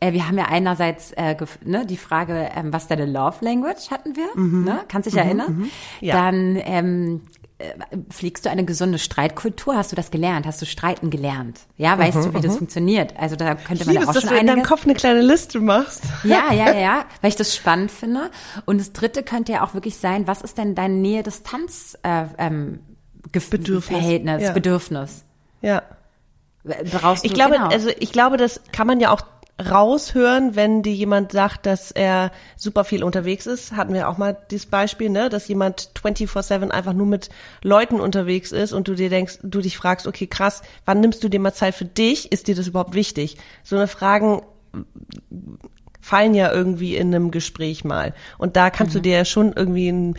[0.00, 4.14] Äh, wir haben ja einerseits äh, ne, die Frage, ähm, was deine Love Language hatten
[4.16, 4.80] wir, ne?
[4.88, 5.70] kannst dich erinnern?
[6.00, 6.14] Ja.
[6.14, 7.22] Dann ähm,
[7.58, 7.72] äh,
[8.08, 9.76] pflegst du eine gesunde Streitkultur?
[9.76, 10.46] Hast du das gelernt?
[10.46, 11.58] Hast du Streiten gelernt?
[11.76, 13.14] Ja, weißt du, wie das funktioniert?
[13.18, 14.62] Also da könnte Ich man liebe ja es, auch dass schon du in deinem.
[14.62, 16.04] Kopf eine kleine Liste machst.
[16.22, 18.30] Ja, ja, ja, ja, weil ich das spannend finde.
[18.64, 22.78] Und das Dritte könnte ja auch wirklich sein, was ist denn dein Nähe-Distanz äh, ähm,
[23.32, 24.52] Gef- Bedürfnis, Verhältnis, ja.
[24.52, 25.24] Bedürfnis?
[25.62, 25.82] Ja.
[26.64, 27.68] Brauchst du, Ich glaube, genau.
[27.68, 29.22] also ich glaube, das kann man ja auch
[29.60, 33.72] raushören, wenn dir jemand sagt, dass er super viel unterwegs ist.
[33.72, 37.28] Hatten wir auch mal dieses Beispiel, ne, dass jemand 24/7 einfach nur mit
[37.62, 41.28] Leuten unterwegs ist und du dir denkst, du dich fragst, okay, krass, wann nimmst du
[41.28, 42.30] dir mal Zeit für dich?
[42.30, 43.36] Ist dir das überhaupt wichtig?
[43.64, 44.42] So eine Fragen
[46.00, 48.14] fallen ja irgendwie in einem Gespräch mal.
[48.38, 48.98] Und da kannst Mhm.
[48.98, 50.14] du dir ja schon irgendwie ein,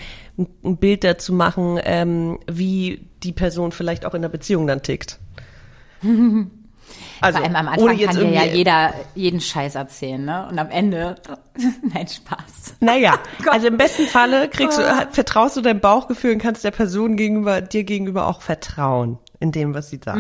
[0.64, 5.20] ein Bild dazu machen, ähm, wie die Person vielleicht auch in der Beziehung dann tickt.
[7.22, 10.48] Also, Vor allem am Anfang jetzt kann dir ja jeder jeden Scheiß erzählen, ne?
[10.50, 11.16] Und am Ende,
[11.94, 12.76] nein, Spaß.
[12.80, 17.18] Naja, also im besten Falle kriegst du, vertraust du deinem Bauchgefühl und kannst der Person
[17.18, 20.20] gegenüber, dir gegenüber auch vertrauen in dem, was sie sagt.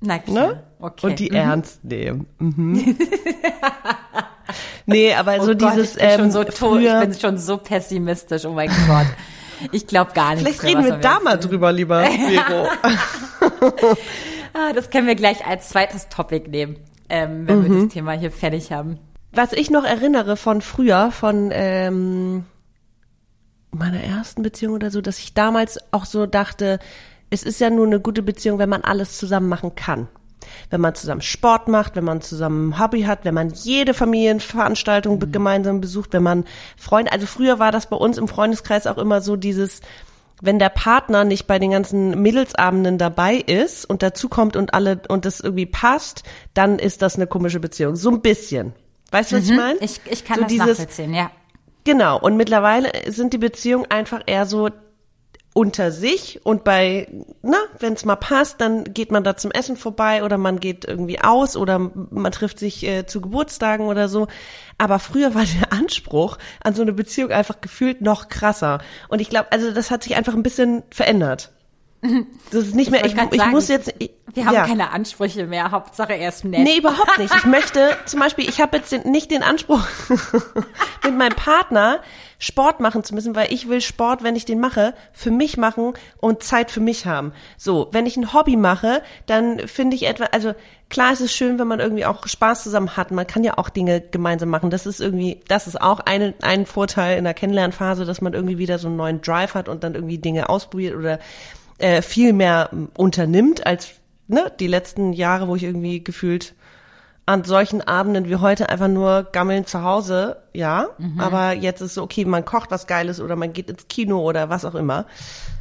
[0.00, 0.48] Na klar.
[0.48, 0.62] Ne?
[0.78, 1.06] Okay.
[1.06, 2.26] Und die ernst nehmen.
[2.38, 2.96] Mhm.
[4.86, 7.18] Nee, aber Oh so Gott, dieses ich bin schon ähm, so tot, früher, ich bin
[7.18, 9.06] schon so pessimistisch, oh mein Gott.
[9.72, 10.42] Ich glaube gar nicht.
[10.42, 12.66] Vielleicht reden wir da mal drüber, lieber Vero.
[14.52, 16.76] Ah, das können wir gleich als zweites Topic nehmen,
[17.08, 17.70] ähm, wenn Mhm.
[17.74, 18.98] wir das Thema hier fertig haben.
[19.32, 22.44] Was ich noch erinnere von früher, von ähm,
[23.70, 26.80] meiner ersten Beziehung oder so, dass ich damals auch so dachte,
[27.30, 30.08] es ist ja nur eine gute Beziehung, wenn man alles zusammen machen kann.
[30.70, 35.18] Wenn man zusammen Sport macht, wenn man zusammen ein Hobby hat, wenn man jede Familienveranstaltung
[35.18, 36.44] be- gemeinsam besucht, wenn man
[36.76, 39.80] Freunde, also früher war das bei uns im Freundeskreis auch immer so dieses,
[40.42, 45.00] wenn der Partner nicht bei den ganzen Mädelsabenden dabei ist und dazu kommt und alle
[45.08, 46.22] und das irgendwie passt,
[46.54, 47.96] dann ist das eine komische Beziehung.
[47.96, 48.72] So ein bisschen.
[49.10, 49.78] Weißt du, was ich meine?
[49.80, 51.30] Ich, ich kann so das dieses, nachvollziehen, ja.
[51.84, 52.18] Genau.
[52.18, 54.68] Und mittlerweile sind die Beziehungen einfach eher so
[55.52, 57.08] unter sich und bei,
[57.42, 60.84] na, wenn es mal passt, dann geht man da zum Essen vorbei oder man geht
[60.84, 64.28] irgendwie aus oder man trifft sich äh, zu Geburtstagen oder so.
[64.78, 68.78] Aber früher war der Anspruch an so eine Beziehung einfach gefühlt noch krasser.
[69.08, 71.50] Und ich glaube, also das hat sich einfach ein bisschen verändert.
[72.50, 74.66] Das ist nicht mehr, ich, ich sagen, muss jetzt, ich, Wir haben ja.
[74.66, 76.62] keine Ansprüche mehr, Hauptsache er ist nett.
[76.62, 77.34] Nee, überhaupt nicht.
[77.34, 79.82] Ich möchte zum Beispiel, ich habe jetzt den, nicht den Anspruch,
[81.04, 82.00] mit meinem Partner
[82.38, 85.92] Sport machen zu müssen, weil ich will Sport, wenn ich den mache, für mich machen
[86.16, 87.32] und Zeit für mich haben.
[87.58, 90.54] So, wenn ich ein Hobby mache, dann finde ich etwa, also
[90.88, 93.10] klar ist es schön, wenn man irgendwie auch Spaß zusammen hat.
[93.10, 94.70] Man kann ja auch Dinge gemeinsam machen.
[94.70, 98.56] Das ist irgendwie, das ist auch eine, ein Vorteil in der Kennenlernphase, dass man irgendwie
[98.56, 101.18] wieder so einen neuen Drive hat und dann irgendwie Dinge ausprobiert oder
[101.80, 103.90] äh, viel mehr unternimmt als
[104.28, 106.54] ne, die letzten Jahre, wo ich irgendwie gefühlt
[107.26, 110.88] an solchen Abenden wie heute einfach nur gammeln zu Hause, ja.
[111.18, 114.48] Aber jetzt ist so, okay, man kocht was Geiles oder man geht ins Kino oder
[114.48, 115.06] was auch immer.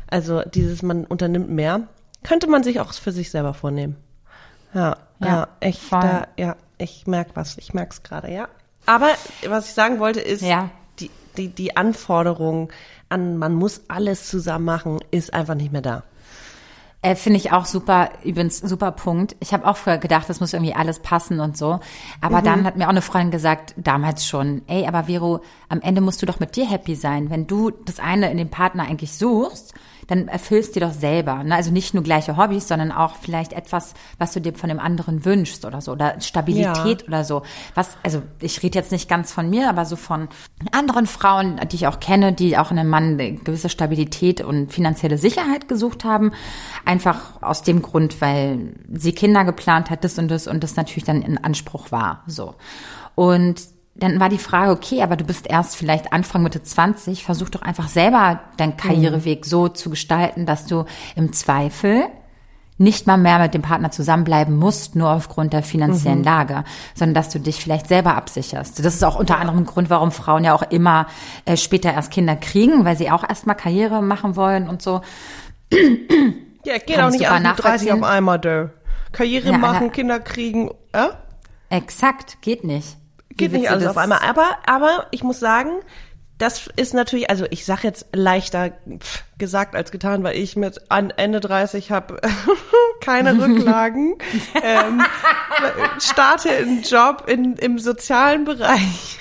[0.10, 1.82] Also dieses, man unternimmt mehr,
[2.23, 3.97] könnte man sich auch für sich selber vornehmen.
[4.73, 5.99] Ja, ja, Ja, ich, voll.
[6.01, 8.47] da, ja, ich merk was, ich merk's gerade, ja.
[8.88, 9.10] Aber
[9.47, 10.71] was ich sagen wollte ist, Ja.
[10.99, 12.71] die, die, die Anforderung
[13.09, 16.03] an, man muss alles zusammen machen, ist einfach nicht mehr da.
[17.01, 19.35] Äh, Finde ich auch super, übrigens super Punkt.
[19.39, 21.79] Ich habe auch früher gedacht, das muss irgendwie alles passen und so.
[22.19, 22.43] Aber mhm.
[22.43, 26.21] dann hat mir auch eine Freundin gesagt, damals schon, ey, aber Vero, am Ende musst
[26.21, 27.29] du doch mit dir happy sein.
[27.29, 29.73] Wenn du das eine in dem Partner eigentlich suchst,
[30.09, 31.43] dann erfüllst du dir doch selber.
[31.43, 31.53] Ne?
[31.53, 35.23] Also nicht nur gleiche Hobbys, sondern auch vielleicht etwas, was du dir von dem anderen
[35.23, 35.91] wünschst oder so.
[35.91, 37.07] Oder Stabilität ja.
[37.07, 37.43] oder so.
[37.75, 40.27] Was, also ich rede jetzt nicht ganz von mir, aber so von
[40.71, 45.19] anderen Frauen, die ich auch kenne, die auch in einem Mann gewisse Stabilität und finanzielle
[45.19, 46.31] Sicherheit gesucht haben.
[46.85, 51.03] Einfach aus dem Grund, weil sie Kinder geplant hat, das und das und das natürlich
[51.03, 52.23] dann in Anspruch war.
[52.25, 52.55] So.
[53.13, 53.61] Und
[53.99, 57.62] dann war die Frage, okay, aber du bist erst vielleicht Anfang Mitte 20, versuch doch
[57.62, 60.85] einfach selber deinen Karriereweg so zu gestalten, dass du
[61.15, 62.05] im Zweifel
[62.77, 66.23] nicht mal mehr mit dem Partner zusammenbleiben musst, nur aufgrund der finanziellen mhm.
[66.23, 66.63] Lage,
[66.95, 68.79] sondern dass du dich vielleicht selber absicherst.
[68.79, 71.07] Das ist auch unter anderem ein Grund, warum Frauen ja auch immer
[71.43, 75.01] äh, später erst Kinder kriegen, weil sie auch erstmal Karriere machen wollen und so.
[76.65, 78.71] Ja, geht Kannst auch nicht an 30 auf einmal.
[79.12, 81.07] Karriere ja, machen, Kinder kriegen, äh?
[81.69, 82.98] Exakt, geht nicht
[83.39, 84.19] geht nicht alles auf einmal.
[84.19, 85.71] Aber, aber ich muss sagen,
[86.38, 88.71] das ist natürlich, also ich sag jetzt leichter
[89.38, 92.19] gesagt als getan, weil ich mit an Ende 30 habe
[93.02, 94.15] keine Rücklagen,
[94.63, 95.04] ähm,
[95.99, 99.19] starte einen Job in, im sozialen Bereich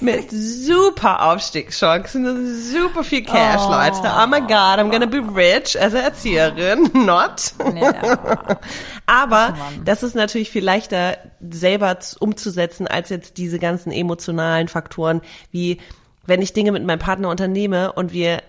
[0.00, 3.70] mit super Aufstiegschancen, super viel Cash, oh.
[3.70, 4.12] Leute.
[4.20, 7.54] Oh my God, I'm gonna be rich as a Erzieherin, not.
[9.06, 9.54] Aber
[9.84, 15.78] das ist natürlich viel leichter selber umzusetzen als jetzt diese ganzen emotionalen Faktoren wie
[16.26, 18.42] wenn ich Dinge mit meinem Partner unternehme und wir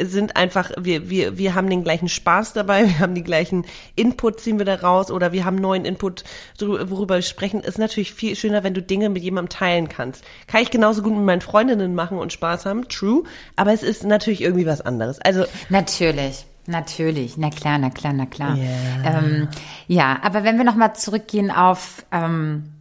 [0.00, 3.64] sind einfach, wir, wir, wir haben den gleichen Spaß dabei, wir haben die gleichen
[3.96, 6.24] Input, ziehen wir da raus oder wir haben neuen Input,
[6.60, 7.60] worüber wir sprechen.
[7.60, 10.24] Ist natürlich viel schöner, wenn du Dinge mit jemandem teilen kannst.
[10.46, 13.24] Kann ich genauso gut mit meinen Freundinnen machen und Spaß haben, true,
[13.56, 15.20] aber es ist natürlich irgendwie was anderes.
[15.20, 16.46] Also Natürlich.
[16.66, 18.56] Natürlich, na klar, na klar, na klar.
[18.56, 19.18] Yeah.
[19.18, 19.48] Ähm,
[19.86, 22.74] ja, aber wenn wir nochmal zurückgehen auf ähm,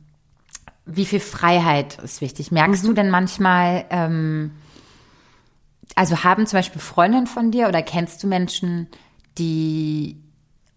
[0.86, 2.52] wie viel Freiheit ist wichtig.
[2.52, 2.88] Merkst mhm.
[2.88, 4.52] du denn manchmal, ähm,
[5.96, 8.88] also haben zum Beispiel Freundinnen von dir oder kennst du Menschen,
[9.38, 10.22] die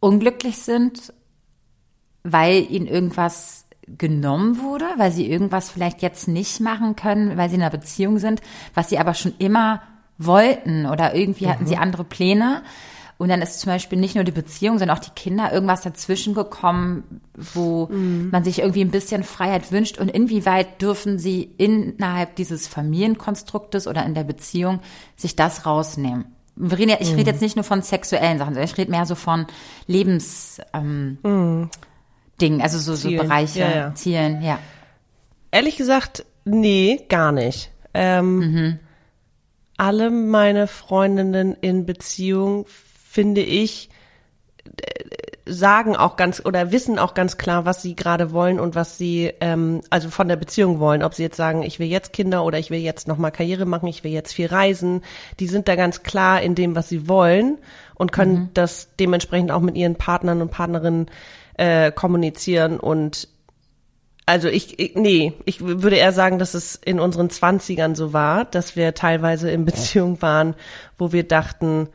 [0.00, 1.12] unglücklich sind,
[2.22, 7.56] weil ihnen irgendwas genommen wurde, weil sie irgendwas vielleicht jetzt nicht machen können, weil sie
[7.56, 8.40] in einer Beziehung sind,
[8.74, 9.82] was sie aber schon immer
[10.18, 11.50] wollten oder irgendwie mhm.
[11.50, 12.62] hatten sie andere Pläne
[13.18, 16.34] und dann ist zum Beispiel nicht nur die Beziehung, sondern auch die Kinder irgendwas dazwischen
[16.34, 18.28] gekommen, wo mhm.
[18.30, 19.98] man sich irgendwie ein bisschen Freiheit wünscht.
[19.98, 24.80] Und inwieweit dürfen sie innerhalb dieses Familienkonstruktes oder in der Beziehung
[25.16, 26.26] sich das rausnehmen?
[26.56, 27.16] Wir reden ja, ich mhm.
[27.16, 29.46] rede jetzt nicht nur von sexuellen Sachen, sondern ich rede mehr so von
[29.86, 31.70] Lebens ähm, mhm.
[32.40, 33.94] Dingen, also so, so Bereiche, ja, ja.
[33.94, 34.58] Zielen, ja.
[35.50, 37.70] Ehrlich gesagt, nee, gar nicht.
[37.94, 38.78] Ähm, mhm.
[39.78, 42.66] Alle meine Freundinnen in Beziehung
[43.16, 43.88] finde ich,
[45.46, 49.32] sagen auch ganz oder wissen auch ganz klar, was sie gerade wollen und was sie
[49.40, 51.02] ähm, also von der Beziehung wollen.
[51.02, 53.64] Ob sie jetzt sagen, ich will jetzt Kinder oder ich will jetzt noch mal Karriere
[53.64, 55.00] machen, ich will jetzt viel reisen.
[55.40, 57.56] Die sind da ganz klar in dem, was sie wollen
[57.94, 58.48] und können mhm.
[58.52, 61.06] das dementsprechend auch mit ihren Partnern und Partnerinnen
[61.56, 63.28] äh, kommunizieren und
[64.26, 68.44] also ich, ich, nee, ich würde eher sagen, dass es in unseren Zwanzigern so war,
[68.44, 70.54] dass wir teilweise in Beziehung waren,
[70.98, 71.88] wo wir dachten,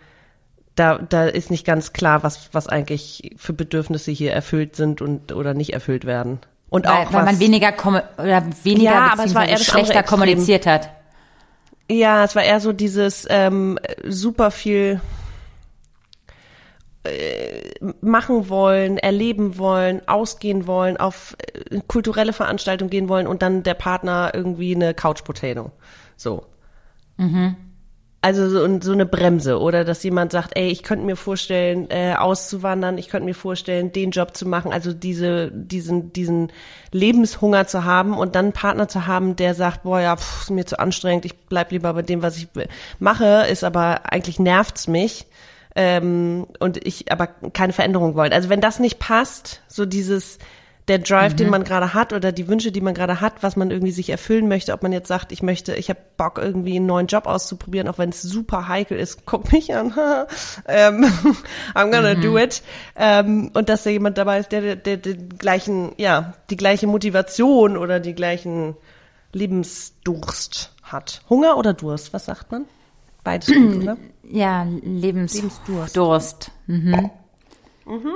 [0.81, 5.31] da, da ist nicht ganz klar, was, was eigentlich für Bedürfnisse hier erfüllt sind und
[5.31, 6.39] oder nicht erfüllt werden.
[6.69, 7.73] Und weil, auch weil man weniger
[8.17, 10.89] oder weniger ja, aber es war eher schlechter kommuniziert hat.
[11.87, 15.01] Ja, es war eher so dieses ähm, super viel
[17.03, 21.37] äh, machen wollen, erleben wollen, ausgehen wollen, auf
[21.69, 25.71] äh, kulturelle Veranstaltungen gehen wollen und dann der Partner irgendwie eine Couch Potato.
[26.15, 26.45] So.
[27.17, 27.55] Mhm.
[28.23, 32.13] Also so, so eine Bremse oder dass jemand sagt, ey, ich könnte mir vorstellen, äh,
[32.15, 36.51] auszuwandern, ich könnte mir vorstellen, den Job zu machen, also diese, diesen, diesen
[36.91, 40.51] Lebenshunger zu haben und dann einen Partner zu haben, der sagt, boah, ja, pff, ist
[40.51, 42.47] mir zu anstrengend, ich bleib lieber bei dem, was ich
[42.99, 45.25] mache, ist aber eigentlich nervt's mich
[45.75, 48.35] ähm, und ich aber keine Veränderung wollte.
[48.35, 50.37] Also wenn das nicht passt, so dieses
[50.87, 51.37] der Drive, mhm.
[51.37, 54.09] den man gerade hat oder die Wünsche, die man gerade hat, was man irgendwie sich
[54.09, 57.27] erfüllen möchte, ob man jetzt sagt, ich möchte, ich habe Bock irgendwie einen neuen Job
[57.27, 59.93] auszuprobieren, auch wenn es super heikel ist, guck mich an,
[60.67, 61.05] ähm,
[61.75, 62.21] I'm gonna mhm.
[62.21, 62.61] do it.
[62.95, 66.87] Ähm, und dass da jemand dabei ist, der, der, der den gleichen, ja, die gleiche
[66.87, 68.75] Motivation oder die gleichen
[69.33, 71.21] Lebensdurst hat.
[71.29, 72.65] Hunger oder Durst, was sagt man?
[73.23, 73.97] Beides gut, oder?
[74.33, 75.97] Ja, Lebens Lebensdurst.
[75.97, 76.51] Durst.
[76.65, 77.09] Mhm.
[77.85, 78.13] Mhm.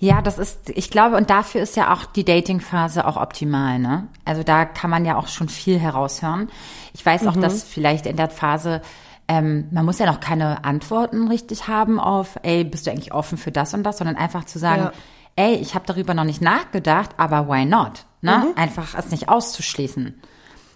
[0.00, 4.06] Ja, das ist, ich glaube, und dafür ist ja auch die Dating-Phase auch optimal, ne?
[4.24, 6.48] Also da kann man ja auch schon viel heraushören.
[6.94, 7.42] Ich weiß auch, mhm.
[7.42, 8.80] dass vielleicht in der Phase
[9.28, 13.36] ähm, man muss ja noch keine Antworten richtig haben auf, ey, bist du eigentlich offen
[13.36, 14.92] für das und das, sondern einfach zu sagen, Ja.
[15.36, 18.06] ey, ich habe darüber noch nicht nachgedacht, aber why not?
[18.22, 18.38] Ne?
[18.38, 18.58] Mhm.
[18.58, 20.20] Einfach es nicht auszuschließen.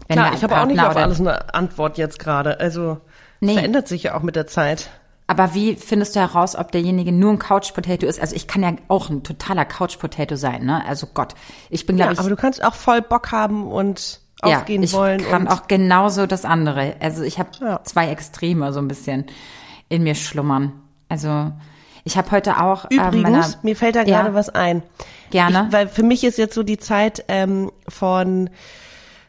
[0.09, 2.61] Wenn Klar, ich habe auch nicht auf alles eine Antwort jetzt gerade.
[2.61, 2.99] Also
[3.41, 3.55] Nee.
[3.55, 4.91] verändert sich ja auch mit der Zeit.
[5.33, 8.21] Aber wie findest du heraus, ob derjenige nur ein Couch Potato ist?
[8.21, 10.85] Also ich kann ja auch ein totaler Couch Potato sein, ne?
[10.87, 11.35] Also Gott,
[11.71, 14.83] ich bin Ja, glaube ich aber du kannst auch voll Bock haben und ja, aufgehen
[14.83, 15.23] ich wollen.
[15.25, 16.97] kann und auch genauso das andere.
[17.01, 17.81] Also ich habe Ja.
[17.85, 19.25] zwei Extreme so ein bisschen
[19.88, 20.73] in mir schlummern.
[21.09, 21.51] Also
[22.05, 24.21] ich habe heute auch ähm, Übrigens, meiner, mir fällt da Ja.
[24.23, 24.83] gerade was ein.
[25.31, 25.64] Gerne.
[25.68, 28.51] Ich, weil für mich ist jetzt so die Zeit ähm, von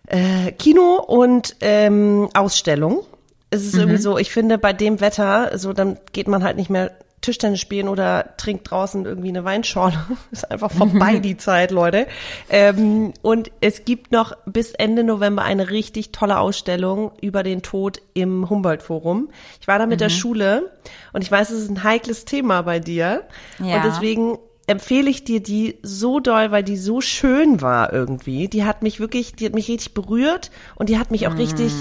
[0.08, 3.06] äh, Kino und ähm, Ausstellung.
[3.54, 3.68] Es Mhm.
[3.68, 6.92] ist irgendwie so, ich finde, bei dem Wetter, so dann geht man halt nicht mehr
[7.22, 9.98] Tischtennis spielen oder trinkt draußen irgendwie eine Weinschorle.
[10.32, 12.06] Ist einfach vorbei die Zeit, Leute.
[12.50, 18.02] Ähm, und es gibt noch bis Ende November eine richtig tolle Ausstellung über den Tod
[18.14, 19.30] im Humboldt-Forum.
[19.62, 20.72] Ich war da mit der Schule
[21.14, 23.22] und ich weiß, es ist ein heikles Thema bei dir.
[23.64, 23.78] Ja.
[23.78, 24.38] Und deswegen
[24.68, 28.50] empfehle ich dir die so doll, weil die so schön war irgendwie.
[28.50, 31.72] Die hat mich wirklich, die hat mich richtig berührt und die hat mich auch richtig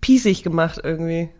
[0.00, 1.30] piesig gemacht irgendwie.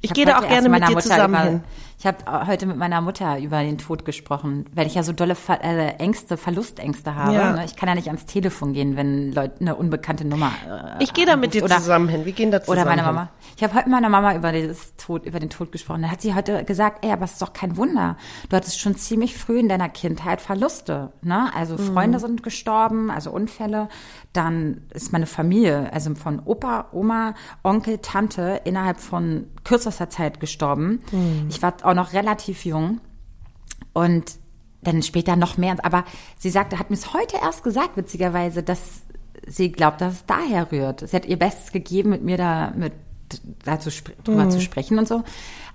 [0.00, 1.64] Ich, hab gehe da auch gerne mit dir Mutter zusammen über, hin.
[2.00, 5.34] Ich habe heute mit meiner Mutter über den Tod gesprochen, weil ich ja so dolle
[5.34, 7.34] Ver äh, Ängste, Verlustängste habe.
[7.34, 7.52] Ja.
[7.54, 7.64] Ne?
[7.64, 10.52] Ich kann ja nicht ans Telefon gehen, wenn Leute eine unbekannte Nummer.
[10.98, 12.24] Äh, Ich gehe da mit dir oder- zusammen hin.
[12.24, 13.02] Wir gehen da zusammen Oder meine.
[13.02, 13.30] Mama.
[13.56, 16.02] Ich habe heute mit meiner Mama über, dieses Tod, über den Tod gesprochen.
[16.02, 18.16] Da hat sie heute gesagt, ey, aber es ist doch kein Wunder.
[18.48, 21.12] Du hattest schon ziemlich früh in deiner Kindheit Verluste.
[21.22, 21.50] Ne?
[21.52, 21.92] Also Mhm.
[21.94, 23.88] Freunde sind gestorben, also Unfälle.
[24.32, 27.34] Dann ist meine Familie, also von Opa, Oma,
[27.64, 31.00] Onkel, Tante innerhalb von kürzester Zeit gestorben.
[31.10, 31.46] Mhm.
[31.48, 33.00] Ich war auch noch relativ jung.
[33.92, 34.36] Und
[34.82, 35.76] dann später noch mehr.
[35.84, 36.04] Aber
[36.38, 39.02] sie sagte, hat mir es heute erst gesagt, witzigerweise, dass
[39.46, 41.08] sie glaubt, dass es daher rührt.
[41.08, 42.92] Sie hat ihr Bestes gegeben, mit mir da mit
[43.64, 44.50] da zu spr drüber Mhm.
[44.50, 45.22] zu sprechen und so.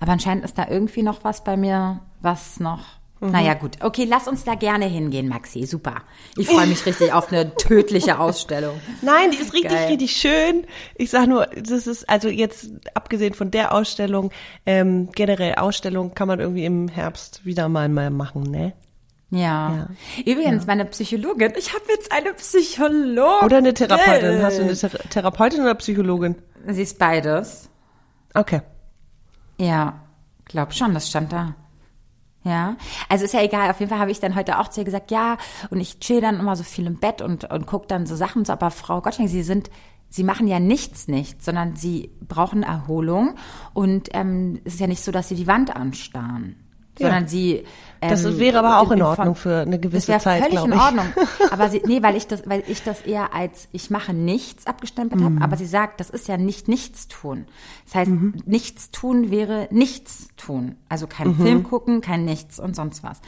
[0.00, 2.84] Aber anscheinend ist da irgendwie noch was bei mir, was noch.
[3.20, 3.30] Mhm.
[3.30, 3.78] Naja, gut.
[3.80, 5.64] Okay, lass uns da gerne hingehen, Maxi.
[5.66, 6.02] Super.
[6.36, 8.80] Ich freue mich richtig auf eine tödliche Ausstellung.
[9.02, 9.88] Nein, die ist richtig, Geil.
[9.88, 10.66] richtig schön.
[10.96, 14.30] Ich sag nur, das ist also jetzt abgesehen von der Ausstellung,
[14.66, 18.72] ähm, generell Ausstellung kann man irgendwie im Herbst wieder mal mal machen, ne?
[19.30, 19.88] Ja.
[20.24, 23.44] Übrigens, meine Psychologin, ich habe jetzt eine Psychologin.
[23.44, 24.42] Oder eine Therapeutin.
[24.42, 26.36] Hast du eine Thera Therapeutin oder Psychologin?
[26.68, 27.68] Sie ist beides.
[28.34, 28.60] Okay.
[29.58, 30.00] Ja,
[30.44, 31.54] glaub schon, das stand da.
[32.44, 32.76] Ja,
[33.08, 35.10] also ist ja egal, auf jeden Fall habe ich dann heute auch zu ihr gesagt,
[35.10, 35.38] ja,
[35.70, 38.44] und ich chill dann immer so viel im Bett und, und guck dann so Sachen
[38.44, 39.70] so, aber Frau Gottschalk, Sie sind,
[40.10, 43.34] Sie machen ja nichts nicht, sondern Sie brauchen Erholung
[43.72, 46.56] und ähm, es ist ja nicht so, dass Sie die Wand anstarren,
[46.98, 47.06] Ja.
[47.06, 47.64] sondern Sie
[48.04, 50.50] ähm, Das wäre aber auch in von- Ordnung für eine das gewisse wäre Zeit, völlig
[50.56, 50.80] glaube in ich.
[50.84, 51.06] Ordnung.
[51.50, 55.20] Aber sie, nee, weil ich das, weil ich das eher als ich mache nichts abgestempelt
[55.20, 55.24] Mhm.
[55.36, 55.44] habe.
[55.44, 57.46] Aber sie sagt, das ist ja nicht nichts tun.
[57.84, 58.34] Das heißt, Mhm.
[58.46, 60.76] nichts tun wäre nichts tun.
[60.88, 61.36] Also kein Mhm.
[61.36, 63.20] Film gucken, kein nichts und sonst was.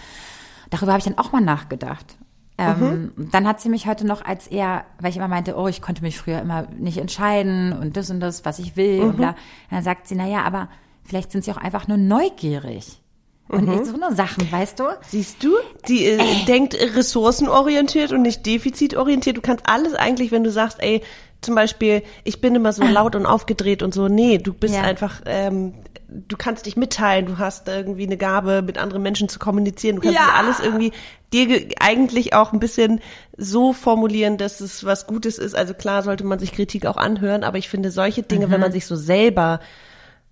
[0.70, 2.16] Darüber habe ich dann auch mal nachgedacht.
[2.58, 3.30] Ähm, Mhm.
[3.32, 6.02] Dann hat sie mich heute noch als eher, weil ich immer meinte, oh, ich konnte
[6.02, 9.08] mich früher immer nicht entscheiden und das und das, was ich will Mhm.
[9.10, 9.34] und bla.
[9.70, 10.68] Dann sagt sie, na ja, aber
[11.04, 13.02] vielleicht sind sie auch einfach nur neugierig.
[13.48, 13.84] Und Mhm.
[13.84, 14.84] so eine Sachen, weißt du?
[15.06, 15.50] Siehst du?
[15.88, 19.36] Die äh, denkt ressourcenorientiert und nicht defizitorientiert.
[19.36, 21.02] Du kannst alles eigentlich, wenn du sagst, ey,
[21.42, 24.08] zum Beispiel, ich bin immer so laut und aufgedreht und so.
[24.08, 24.82] Nee, du bist Ja.
[24.82, 25.74] einfach, ähm,
[26.08, 29.96] du kannst dich mitteilen, du hast irgendwie eine Gabe, mit anderen Menschen zu kommunizieren.
[29.96, 30.34] Du kannst Ja.
[30.36, 30.92] alles irgendwie
[31.32, 33.00] dir ge- eigentlich auch ein bisschen
[33.36, 35.54] so formulieren, dass es was Gutes ist.
[35.54, 38.50] Also klar sollte man sich Kritik auch anhören, aber ich finde solche Dinge, Mhm.
[38.52, 39.60] wenn man sich so selber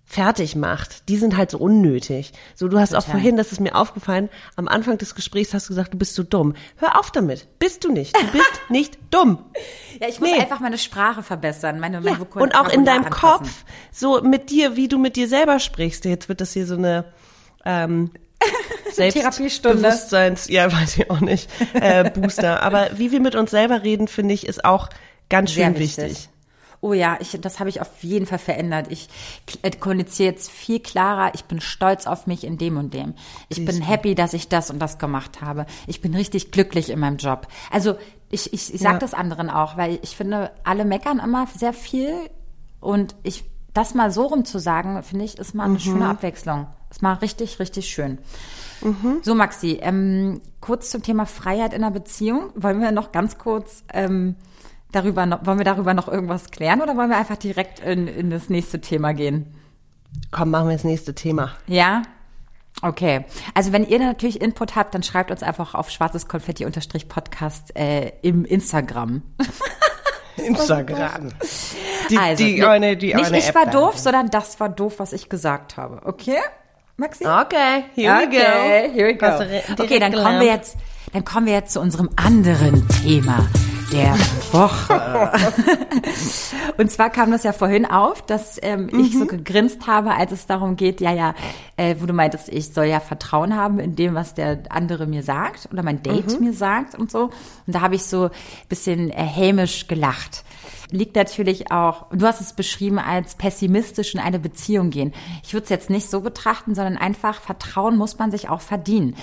[0.07, 2.31] fertig macht, die sind halt so unnötig.
[2.53, 3.11] So, du hast auch Total.
[3.13, 6.21] vorhin, das ist mir aufgefallen, am Anfang des Gesprächs hast du gesagt, du bist so
[6.23, 6.53] dumm.
[6.77, 7.47] Hör auf damit.
[7.59, 8.15] Bist du nicht.
[8.15, 9.39] Du bist nicht dumm.
[9.99, 10.39] Ja, ich muss Nee.
[10.39, 12.41] einfach meine Sprache verbessern, meine, mein Ja.
[12.41, 13.45] Und auch in deinem anpassen.
[13.45, 16.05] Kopf, so mit dir, wie du mit dir selber sprichst.
[16.05, 17.05] Jetzt wird das hier so eine
[17.65, 18.11] ähm.
[18.91, 22.61] Selbstbewusstseins, ja, weiß ich auch nicht, äh, Booster.
[22.63, 24.89] Aber wie wir mit uns selber reden, finde ich, ist auch
[25.29, 26.03] ganz schön Sehr wichtig.
[26.05, 26.29] wichtig.
[26.81, 28.87] Oh ja, ich, das habe ich auf jeden Fall verändert.
[28.89, 29.09] Ich
[29.61, 31.33] äh, kommuniziere jetzt viel klarer.
[31.33, 33.13] Ich bin stolz auf mich in dem und dem.
[33.49, 35.65] Ich bin happy, dass ich das und das gemacht habe.
[35.87, 37.47] Ich bin richtig glücklich in meinem Job.
[37.71, 37.95] Also
[38.29, 38.99] ich, ich, ich sag Ja.
[38.99, 42.13] das anderen auch, weil ich finde, alle meckern immer sehr viel
[42.81, 45.79] und ich das mal so rum zu sagen, finde ich, ist mal eine Mhm.
[45.79, 46.67] schöne Abwechslung.
[46.89, 48.19] Ist mal richtig, richtig schön.
[49.23, 52.51] So, Maxi, ähm, kurz zum Thema Freiheit in einer Beziehung.
[52.55, 54.35] Wollen wir noch ganz kurz ähm,
[54.95, 58.29] darüber noch, wollen wir darüber noch irgendwas klären oder wollen wir einfach direkt in, in
[58.29, 59.53] das nächste Thema gehen?
[60.31, 61.51] Komm, machen wir das nächste Thema.
[61.67, 62.03] Ja?
[62.81, 63.25] Okay.
[63.53, 69.21] Also wenn ihr natürlich Input habt, dann schreibt uns einfach auf schwarzeskonfetti-podcast äh, im Instagram.
[70.37, 71.29] Instagram.
[72.09, 74.95] Die, also, die ne- eine, die nicht ich App war doof, sondern das war doof,
[74.97, 76.01] was ich gesagt habe.
[76.03, 76.39] Okay,
[76.97, 77.25] Maxi?
[77.25, 78.37] Okay, here we go.
[78.37, 79.83] Okay, here we go.
[79.83, 80.77] Okay, dann kommen wir jetzt,
[81.13, 83.47] dann kommen wir jetzt zu unserem anderen Thema
[83.91, 84.13] der
[84.51, 85.31] Woche.
[86.77, 89.19] Und zwar kam das ja vorhin auf, dass ähm, ich Mhm.
[89.19, 91.33] so gegrinst habe, als es darum geht, ja, ja,
[91.77, 95.23] äh, wo du meintest, ich soll ja Vertrauen haben in dem, was der andere mir
[95.23, 96.45] sagt oder mein Date Mhm.
[96.47, 97.25] mir sagt und so.
[97.25, 98.31] Und da habe ich so ein
[98.69, 100.43] bisschen äh, hämisch gelacht.
[100.91, 105.13] Liegt natürlich auch, du hast es beschrieben als pessimistisch in eine Beziehung gehen.
[105.43, 109.15] Ich würde es jetzt nicht so betrachten, sondern einfach Vertrauen muss man sich auch verdienen.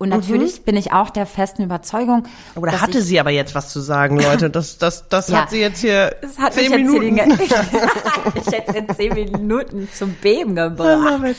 [0.00, 2.26] Und natürlich bin ich auch der festen Überzeugung,
[2.56, 4.48] Oder dass hatte ich, sie aber jetzt was zu sagen, Leute?
[4.48, 5.42] Das, das, das Ja.
[5.42, 7.36] hat sie jetzt hier das hat zehn mich jetzt hier Minuten.
[7.38, 7.48] den,
[8.46, 11.36] ich hätte in zehn Minuten zum Beben gebracht.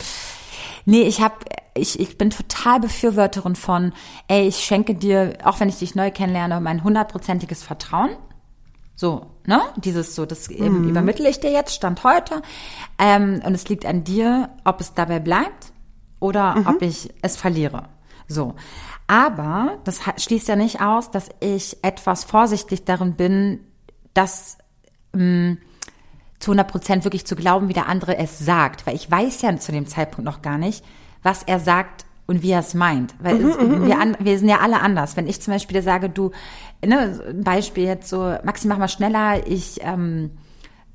[0.85, 1.43] Nee, ich hab,
[1.73, 3.93] ich, ich bin total Befürworterin von,
[4.27, 8.11] ey, ich schenke dir, auch wenn ich dich neu kennenlerne, mein hundertprozentiges Vertrauen.
[8.95, 9.59] So, ne?
[9.77, 12.43] Dieses so, das ähm, übermittle ich dir jetzt, Stand heute.
[12.99, 15.71] Ähm, und es liegt an dir, ob es dabei bleibt
[16.19, 17.85] oder ob ich es verliere.
[18.33, 18.55] So.
[19.07, 23.59] Aber das schließt ja nicht aus, dass ich etwas vorsichtig darin bin,
[24.13, 24.57] das
[25.13, 28.87] zu 100 Prozent wirklich zu glauben, wie der andere es sagt.
[28.87, 30.83] Weil ich weiß ja zu dem Zeitpunkt noch gar nicht,
[31.23, 33.13] was er sagt und wie er es meint.
[33.19, 35.17] Weil es, wir, an, wir sind ja alle anders.
[35.17, 36.31] Wenn ich zum Beispiel sage, du,
[36.85, 40.31] ne, ein Beispiel jetzt so, Maxi, mach mal schneller, ich ähm,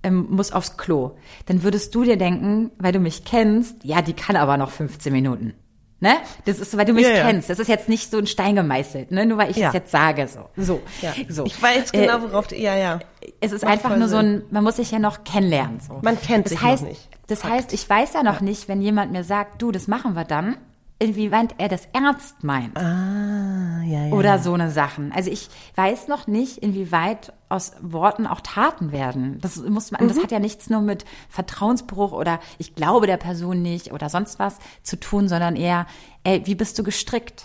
[0.02, 1.16] ähm, muss aufs Klo.
[1.46, 5.12] Dann würdest du dir denken, weil du mich kennst, ja, die kann aber noch 15
[5.12, 5.54] Minuten.
[5.98, 6.16] Ne?
[6.44, 7.22] Das ist so, weil du mich Ja, ja.
[7.22, 7.48] kennst.
[7.48, 9.24] Das ist jetzt nicht so ein Stein gemeißelt, ne?
[9.24, 9.68] Nur weil ich Ja.
[9.68, 10.40] es jetzt sage, so.
[10.56, 10.82] So.
[11.00, 11.14] Ja.
[11.30, 11.44] so.
[11.46, 12.98] Ich weiß Äh, genau, worauf du, ja, ja.
[13.40, 14.26] es ist Macht einfach nur so Sinn.
[14.26, 15.80] ein, man muss sich ja noch kennenlernen.
[15.80, 15.98] So.
[16.02, 17.08] Man kennt das sich noch heißt, nicht.
[17.28, 20.24] Das heißt, ich weiß ja noch nicht, wenn jemand mir sagt, du, das machen wir
[20.24, 20.56] dann,
[20.98, 22.76] inwieweit er das ernst meint.
[22.78, 24.12] Ah, ja, ja.
[24.14, 25.12] Oder so eine Sachen.
[25.12, 29.38] Also ich weiß noch nicht, inwieweit aus Worten auch Taten werden.
[29.42, 30.08] Das muss man, Mhm.
[30.08, 34.38] das hat ja nichts nur mit Vertrauensbruch oder ich glaube der Person nicht oder sonst
[34.38, 35.86] was zu tun, sondern eher,
[36.24, 37.44] ey, wie bist du gestrickt?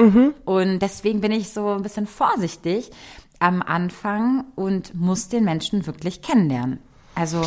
[0.00, 0.34] Mhm.
[0.44, 2.90] Und deswegen bin ich so ein bisschen vorsichtig
[3.38, 6.80] am Anfang und muss den Menschen wirklich kennenlernen.
[7.14, 7.42] Also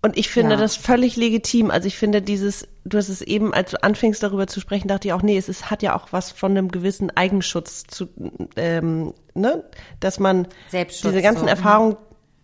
[0.00, 0.60] Und ich finde Ja.
[0.60, 1.72] das völlig legitim.
[1.72, 5.08] Also ich finde dieses, du hast es eben, als du anfingst darüber zu sprechen, dachte
[5.08, 8.08] ich auch, nee, es ist, hat ja auch was von einem gewissen Eigenschutz zu,
[8.56, 9.64] ähm, ne,
[10.00, 11.48] dass man diese ganzen so, mhm.
[11.48, 11.96] Erfahrungen,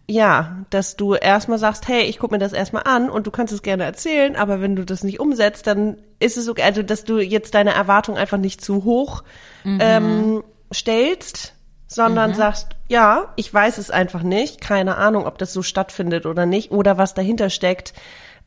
[0.07, 3.55] ja, dass du erstmal sagst, hey, ich guck mir das erstmal an und du kannst
[3.55, 7.05] es gerne erzählen, aber wenn du das nicht umsetzt, dann ist es okay, also dass
[7.05, 9.25] du jetzt deine Erwartung einfach nicht zu hoch
[9.65, 9.79] Mhm.
[9.81, 11.55] ähm, stellst,
[11.87, 16.45] sondern sagst, ja, ich weiß es einfach nicht, keine Ahnung, ob das so stattfindet oder
[16.45, 17.95] nicht oder was dahinter steckt,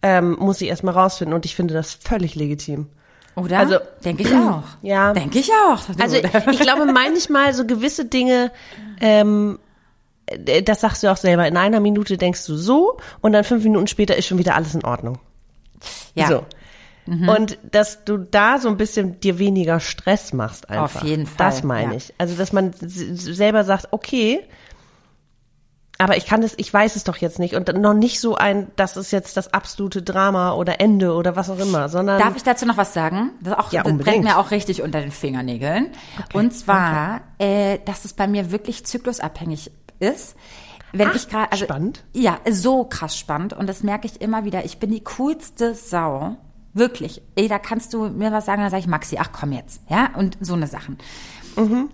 [0.02, 2.88] ähm, muss ich erstmal rausfinden und ich finde das völlig legitim.
[3.36, 3.60] Oder?
[3.60, 4.64] Also- denke ich auch.
[4.82, 5.14] Ja.
[5.14, 5.82] Denke ich auch.
[5.86, 5.94] Du.
[6.04, 8.52] Also ich glaube manchmal so gewisse Dinge,
[9.00, 9.60] ähm,
[10.26, 13.64] äh, das sagst du auch selber, in einer Minute denkst du so und dann fünf
[13.64, 15.20] Minuten später ist schon wieder alles in Ordnung.
[16.16, 16.28] ja.
[16.28, 16.46] So.
[17.10, 21.04] Und dass du da so ein bisschen dir weniger Stress machst einfach.
[21.04, 21.98] Auf jeden Fall, Das meine ja.
[21.98, 22.14] ich.
[22.18, 24.42] Also, dass man selber sagt, okay,
[26.00, 27.56] aber ich kann das, ich weiß es doch jetzt nicht.
[27.56, 31.50] Und noch nicht so ein, das ist jetzt das absolute Drama oder Ende oder was
[31.50, 32.20] auch immer, sondern.
[32.20, 33.32] Darf ich dazu noch was sagen?
[33.42, 35.92] Das, auch, Ja, das brennt mir auch richtig unter den Fingernägeln.
[36.34, 40.36] Und zwar, äh, dass es bei mir wirklich zyklusabhängig ist.
[40.94, 42.04] Wenn Ach, ich gerade, also, spannend.
[42.14, 43.54] Ja, so krass spannend.
[43.54, 44.66] Und das merke ich immer wieder.
[44.66, 46.38] Ich bin die coolste Sau.
[46.74, 47.24] Wirklich.
[47.36, 49.82] Ey, da kannst du mir was sagen, dann sage ich, Maxi, ach komm jetzt.
[49.90, 50.98] Ja, und so eine Sachen.
[51.56, 51.90] Mhm.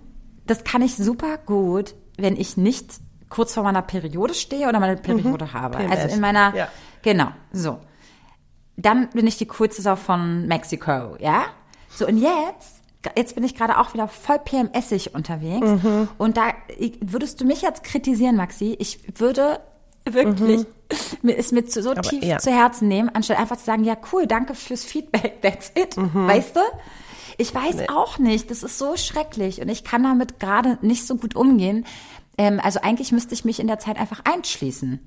[0.46, 3.00] Das kann ich super gut, wenn ich nicht
[3.34, 5.78] kurz vor meiner Periode stehe oder meine Periode habe.
[5.78, 6.68] PMS, Also in meiner, ja.
[7.02, 7.78] genau, so.
[8.76, 11.44] Dann bin ich die coolste Sau von Mexiko, ja?
[11.90, 12.80] So, und jetzt,
[13.16, 15.66] jetzt bin ich gerade auch wieder voll PMSig unterwegs.
[15.66, 16.08] Mhm.
[16.18, 16.48] Und da
[17.00, 19.60] würdest du mich jetzt kritisieren, Maxi, ich würde
[20.08, 20.66] wirklich
[21.22, 22.28] mir es mir zu, so tief Mhm.
[22.28, 22.38] ja.
[22.38, 26.26] zu Herzen nehmen, anstatt einfach zu sagen, ja cool, danke fürs Feedback, that's it, Mhm.
[26.28, 26.60] weißt du?
[27.36, 31.16] Ich weiß auch nicht, das ist so schrecklich und ich kann damit gerade nicht so
[31.16, 31.84] gut umgehen.
[32.38, 35.00] Ähm, also eigentlich müsste ich mich in der Zeit einfach einschließen.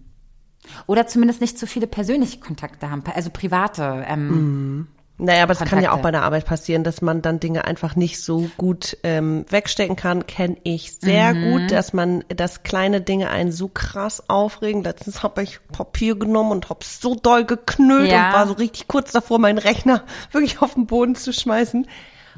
[0.86, 4.06] Oder zumindest nicht zu viele persönliche Kontakte haben, also private.
[4.08, 4.88] Ähm,
[5.20, 6.04] Naja, aber es kann ja auch Kontakte.
[6.04, 10.28] bei der Arbeit passieren, dass man dann Dinge einfach nicht so gut ähm, wegstecken kann.
[10.28, 11.52] Kenne ich sehr Mhm.
[11.52, 14.84] gut, dass man, dass kleine Dinge einen so krass aufregen.
[14.84, 18.28] Letztens habe ich Papier genommen und habe so doll geknüllt Ja.
[18.28, 21.88] und war so richtig kurz davor, meinen Rechner wirklich auf den Boden zu schmeißen.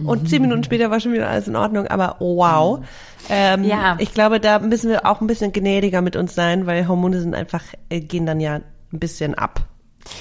[0.05, 2.79] Und zehn Minuten später war schon wieder alles in Ordnung, aber wow.
[3.29, 3.95] Ähm, Ja.
[3.99, 7.35] Ich glaube, da müssen wir auch ein bisschen gnädiger mit uns sein, weil Hormone sind
[7.35, 9.61] einfach, äh, gehen dann ja ein bisschen ab.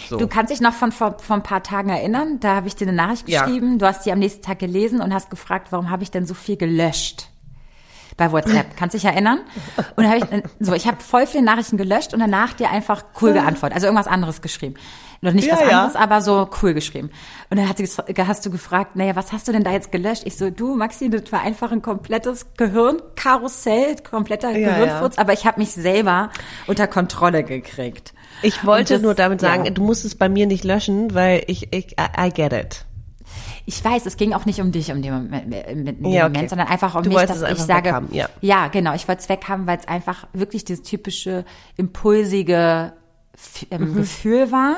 [0.08, 0.18] So.
[0.18, 2.86] Du kannst dich noch von vor, vor ein paar Tagen erinnern, da habe ich dir
[2.86, 3.44] eine Nachricht Ja.
[3.44, 6.26] geschrieben, du hast die am nächsten Tag gelesen und hast gefragt, warum habe ich denn
[6.26, 7.28] so viel gelöscht?
[8.16, 8.76] bei WhatsApp.
[8.76, 9.38] Kannst dich erinnern?
[9.94, 10.24] Und habe ich
[10.58, 14.08] so, ich habe voll viele Nachrichten gelöscht und danach dir einfach cool geantwortet, also irgendwas
[14.08, 14.74] anderes geschrieben.
[15.20, 15.66] Noch nicht Ja, was ja.
[15.80, 17.10] anderes, aber so cool geschrieben.
[17.50, 17.88] Und dann hat sie,
[18.26, 20.22] hast du gefragt, naja, was hast du denn da jetzt gelöscht?
[20.26, 25.44] Ich so, du, Maxi, das war einfach ein komplettes Gehirnkarussell, kompletter Ja, Gehirnfurz, aber ich
[25.46, 26.30] habe mich selber
[26.66, 28.14] unter Kontrolle gekriegt.
[28.42, 29.70] Ich wollte das- nur damit sagen, ja.
[29.72, 32.84] du musst es bei mir nicht löschen, weil ich, ich I, I get it.
[33.66, 36.32] Ich weiß, es ging auch nicht um dich um den Moment, mit dem Ja, okay.
[36.34, 38.08] Moment sondern einfach um Du mich, dass es ich sage, weghaben,
[38.40, 38.68] ja.
[38.68, 41.44] genau, ich wollte es weghaben, weil es einfach wirklich dieses typische
[41.76, 42.92] impulsige
[43.70, 43.94] ähm, Mhm.
[43.96, 44.76] Gefühl war.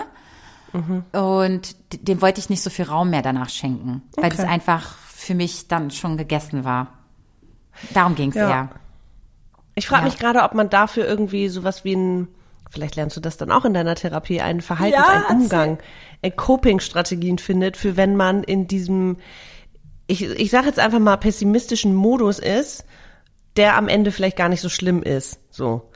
[0.72, 4.48] Und d- dem wollte ich nicht so viel Raum mehr danach schenken, weil das Okay.
[4.48, 6.88] einfach für mich dann schon gegessen war.
[7.94, 8.48] Darum ging es Ja.
[8.48, 8.68] eher.
[9.74, 10.08] Ich frage Ja.
[10.10, 12.28] mich gerade, ob man dafür irgendwie sowas wie ein,
[12.70, 15.40] vielleicht lernst du das dann auch in deiner Therapie, einen Verhaltens-, Ja, einen.
[15.42, 15.78] Umgang,
[16.22, 19.16] äh, Coping-Strategien findet, für wenn man in diesem,
[20.06, 22.84] ich, ich sage jetzt einfach mal pessimistischen Modus ist,
[23.56, 25.40] der am Ende vielleicht gar nicht so schlimm ist.
[25.50, 25.89] So.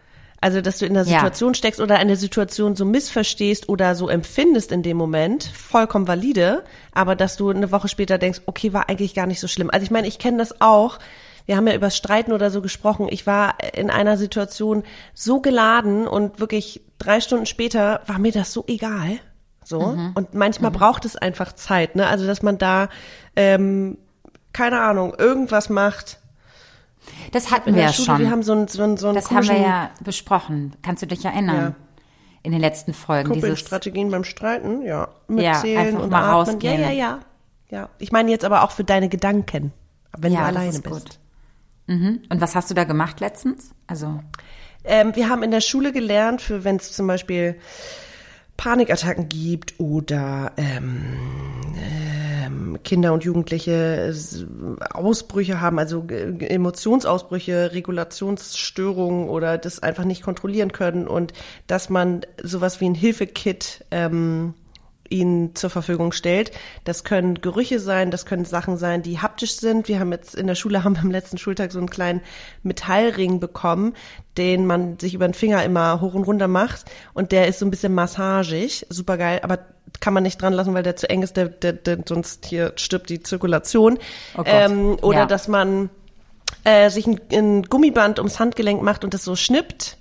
[0.45, 1.20] Also, dass du in einer Ja.
[1.20, 6.64] Situation steckst oder eine Situation so missverstehst oder so empfindest in dem Moment, vollkommen valide,
[6.92, 9.70] aber dass du eine Woche später denkst, okay, war eigentlich gar nicht so schlimm.
[9.70, 10.99] Also ich meine, ich kenne das auch.
[11.47, 13.07] Wir haben ja über Streiten oder so gesprochen.
[13.11, 14.82] Ich war in einer Situation
[15.14, 19.20] so geladen und wirklich drei Stunden später war mir das so egal.
[19.64, 19.78] So.
[20.14, 22.07] Und manchmal braucht es einfach Zeit, ne?
[22.07, 22.90] Also, dass man da,
[23.34, 23.97] ähm,
[24.53, 26.18] keine Ahnung, irgendwas macht.
[27.33, 28.19] Das hatten wir ja schon.
[28.19, 30.75] wir haben so einen, so einen, so einen das haben wir ja besprochen.
[30.83, 31.57] Kannst du dich erinnern?
[31.57, 31.75] Ja.
[32.43, 33.33] In den letzten Folgen.
[33.33, 35.09] Dieses, Coping-Strategien beim Streiten, ja.
[35.29, 36.35] Ja, Mitzählen einfach und mal atmen.
[36.55, 36.81] rausgehen.
[36.81, 37.21] Ja, ja, ja.
[37.71, 37.89] Ja.
[37.99, 39.73] Ich meine jetzt aber auch für deine Gedanken,
[40.19, 40.95] wenn Ja, du das alleine ist bist.
[40.95, 41.19] gut.
[41.87, 42.21] Mhm.
[42.29, 43.71] Und was hast du da gemacht letztens?
[43.87, 44.21] Also,
[44.85, 47.59] Ähm, wir haben in der Schule gelernt, für wenn es zum Beispiel
[48.57, 51.03] Panikattacken gibt oder ähm,
[51.77, 53.73] ähm, Kinder und Jugendliche
[54.09, 54.47] s-
[54.93, 61.33] Ausbrüche haben, also äh, Emotionsausbrüche, Regulationsstörungen oder das einfach nicht kontrollieren können und
[61.67, 64.55] dass man sowas wie ein Hilfekit ähm,
[65.15, 66.51] ihnen zur Verfügung stellt.
[66.85, 69.89] Das können Gerüche sein, das können Sachen sein, die haptisch sind.
[69.89, 72.21] Wir haben jetzt in der Schule haben wir am letzten Schultag so einen kleinen
[72.62, 73.95] Metallring bekommen,
[74.37, 76.85] den man sich über den Finger immer hoch und runter macht
[77.15, 79.61] und der ist so ein bisschen massagig, super geil, aber
[80.01, 82.73] kann man nicht dran lassen, weil der zu eng ist, der, der, der, sonst hier
[82.77, 83.99] stirbt die Zirkulation.
[84.37, 85.27] Oh ähm, oder Ja.
[85.27, 85.89] dass man
[86.65, 89.97] äh, sich ein, ein Gummiband ums Handgelenk macht und das so schnippt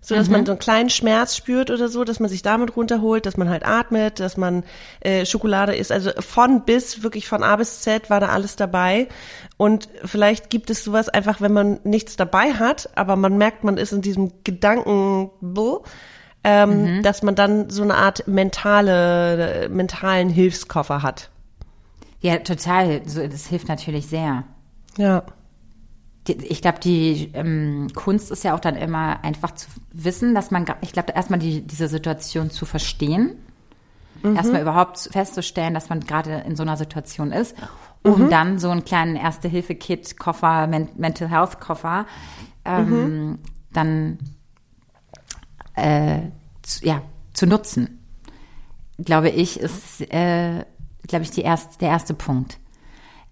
[0.00, 0.32] so dass Mhm.
[0.32, 3.48] man so einen kleinen Schmerz spürt oder so, dass man sich damit runterholt, dass man
[3.50, 4.64] halt atmet, dass man
[5.00, 5.90] äh, Schokolade isst.
[5.92, 9.08] Also von bis, wirklich von A bis Z war da alles dabei.
[9.56, 13.76] Und vielleicht gibt es sowas einfach, wenn man nichts dabei hat, aber man merkt, man
[13.76, 15.30] ist in diesem Gedanken,
[16.44, 17.02] ähm, Mhm.
[17.02, 21.30] dass man dann so eine Art mentale, äh, mentalen Hilfskoffer hat.
[22.20, 23.02] ja, total.
[23.06, 24.44] So, das hilft natürlich sehr.
[24.96, 25.22] Ja.
[26.28, 30.66] Ich glaube, die ähm, Kunst ist ja auch dann immer einfach zu wissen, dass man,
[30.80, 33.36] ich glaube, erstmal die, diese Situation zu verstehen,
[34.22, 37.56] erstmal überhaupt festzustellen, dass man gerade in so einer Situation ist,
[38.02, 42.06] um dann so einen kleinen Erste-Hilfe-Kit-Koffer, Men Mental Health-Koffer,
[42.64, 43.38] ähm,
[43.72, 44.18] dann
[45.74, 46.20] äh,
[46.62, 47.02] zu, ja,
[47.32, 47.98] zu nutzen.
[48.98, 50.64] Glaube ich, ist, äh,
[51.06, 52.58] glaube ich, die erst, der erste Punkt.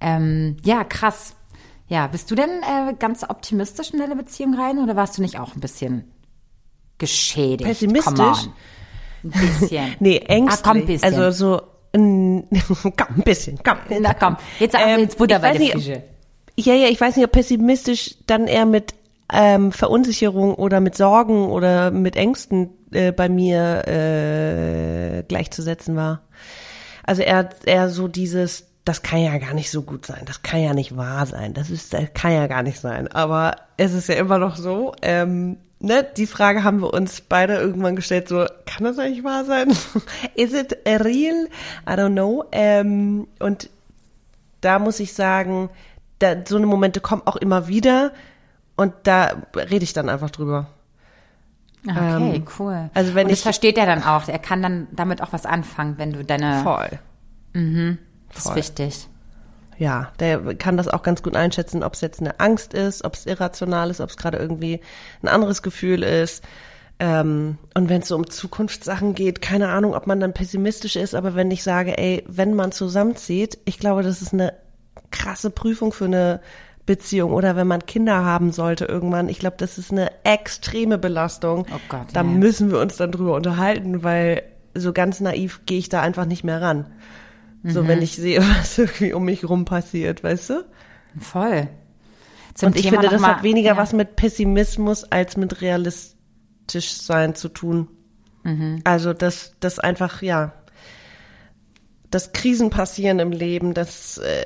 [0.01, 1.36] Ähm, ja, krass.
[1.89, 5.39] Ja, bist du denn äh, ganz optimistisch in deine Beziehung rein oder warst du nicht
[5.39, 6.05] auch ein bisschen
[6.99, 7.69] geschädigt?
[7.69, 8.49] Pessimistisch?
[9.23, 9.95] Ein bisschen.
[10.01, 10.65] Nee, ängstlich.
[10.65, 11.15] Ah, komm, ein bisschen.
[11.15, 11.63] Also so
[11.93, 12.49] ein,
[12.83, 13.79] komm, ein bisschen, komm.
[14.01, 16.03] Na komm, jetzt, Ähm, jetzt Butter bei der nicht, Fische.
[16.57, 18.95] Ja, ja, ich weiß nicht, ob pessimistisch dann eher mit
[19.33, 26.23] ähm, Verunsicherung oder mit Sorgen oder mit Ängsten äh, bei mir äh, gleichzusetzen war.
[27.03, 30.61] Also eher, eher so dieses, das kann ja gar nicht so gut sein, das kann
[30.63, 33.09] ja nicht wahr sein, das ist, das kann ja gar nicht sein.
[33.09, 37.57] Aber es ist ja immer noch so, ähm, ne, die Frage haben wir uns beide
[37.57, 39.71] irgendwann gestellt, so, kann das eigentlich wahr sein?
[40.37, 41.49] Is it real?
[41.87, 42.45] I don't know.
[42.53, 43.69] Ähm, und
[44.61, 45.69] da muss ich sagen,
[46.21, 48.13] da, so eine Momente kommen auch immer wieder
[48.77, 50.69] und da rede ich dann einfach drüber.
[51.89, 52.91] Okay, Ähm, cool.
[52.95, 54.29] also wenn Und das ich- versteht er dann auch.
[54.29, 56.63] Er kann dann damit auch was anfangen, wenn du deine.
[56.63, 56.99] Voll.
[58.29, 58.57] Das ist voll.
[58.57, 59.09] wichtig.
[59.79, 63.15] Ja, der kann das auch ganz gut einschätzen, ob es jetzt eine Angst ist, ob
[63.15, 64.81] es irrational ist, ob es gerade irgendwie
[65.23, 66.43] ein anderes Gefühl ist.
[66.99, 71.15] Ähm, und wenn es so um Zukunftssachen geht, keine Ahnung, ob man dann pessimistisch ist,
[71.15, 74.55] aber wenn ich sage, ey, wenn man zusammenzieht, ich glaube, das ist eine
[75.11, 76.41] krasse Prüfung für eine
[76.87, 81.67] Beziehung oder wenn man Kinder haben sollte irgendwann, ich glaube, das ist eine extreme Belastung.
[81.71, 82.27] Oh Gott, da ja.
[82.27, 86.45] müssen wir uns dann drüber unterhalten, weil so ganz naiv gehe ich da einfach nicht
[86.45, 86.87] mehr ran.
[87.69, 87.89] So, Mhm.
[87.89, 90.65] wenn ich sehe, was irgendwie um mich rum passiert, weißt du?
[91.21, 91.69] Voll.
[92.55, 93.77] Zum Und ich Thema finde, das mal- hat weniger ja.
[93.77, 97.89] was mit Pessimismus als mit realistisch sein zu tun.
[98.45, 98.81] Mhm.
[98.85, 100.53] Also, dass das einfach, ja,
[102.11, 104.45] dass Krisen passieren im Leben, dass äh,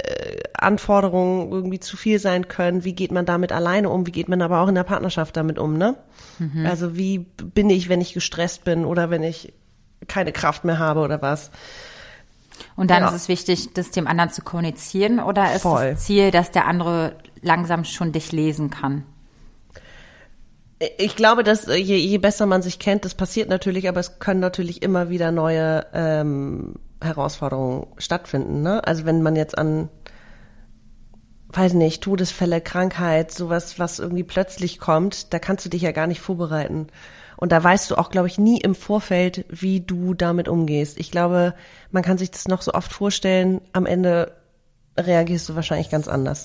[0.54, 2.84] Anforderungen irgendwie zu viel sein können.
[2.84, 4.06] Wie geht man damit alleine um?
[4.06, 5.96] Wie geht man aber auch in der Partnerschaft damit um, ne?
[6.38, 6.64] Mhm.
[6.66, 9.52] Also, wie bin ich, wenn ich gestresst bin oder wenn ich
[10.08, 11.50] keine Kraft mehr habe oder was?
[12.76, 13.08] Und dann Ja.
[13.08, 15.92] ist es wichtig, das dem anderen zu kommunizieren oder ist Voll.
[15.92, 19.04] das Ziel, dass der andere langsam schon dich lesen kann?
[20.98, 24.18] Ich glaube, dass äh, je, je besser man sich kennt, das passiert natürlich, aber es
[24.18, 28.62] können natürlich immer wieder neue ähm, Herausforderungen stattfinden.
[28.62, 28.82] Ne?
[28.86, 29.88] Also wenn man jetzt an,
[31.50, 36.06] weiß nicht, Todesfälle, Krankheit, sowas, was irgendwie plötzlich kommt, da kannst du dich ja gar
[36.06, 36.86] nicht vorbereiten.
[37.40, 41.00] Und da weißt du auch, glaube ich, nie im Vorfeld, wie du damit umgehst.
[41.00, 41.54] Ich glaube,
[41.90, 44.32] man kann sich das noch so oft vorstellen, am Ende
[44.98, 46.44] reagierst du wahrscheinlich ganz anders.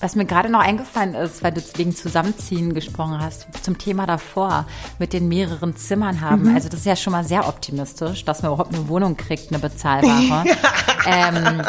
[0.00, 4.66] Was mir gerade noch eingefallen ist, weil du wegen Zusammenziehen gesprochen hast, zum Thema davor,
[4.98, 6.54] mit den mehreren Zimmern haben.
[6.54, 9.58] Also das ist ja schon mal sehr optimistisch, dass man überhaupt eine Wohnung kriegt, eine
[9.58, 10.44] bezahlbare,
[11.06, 11.62] ähm,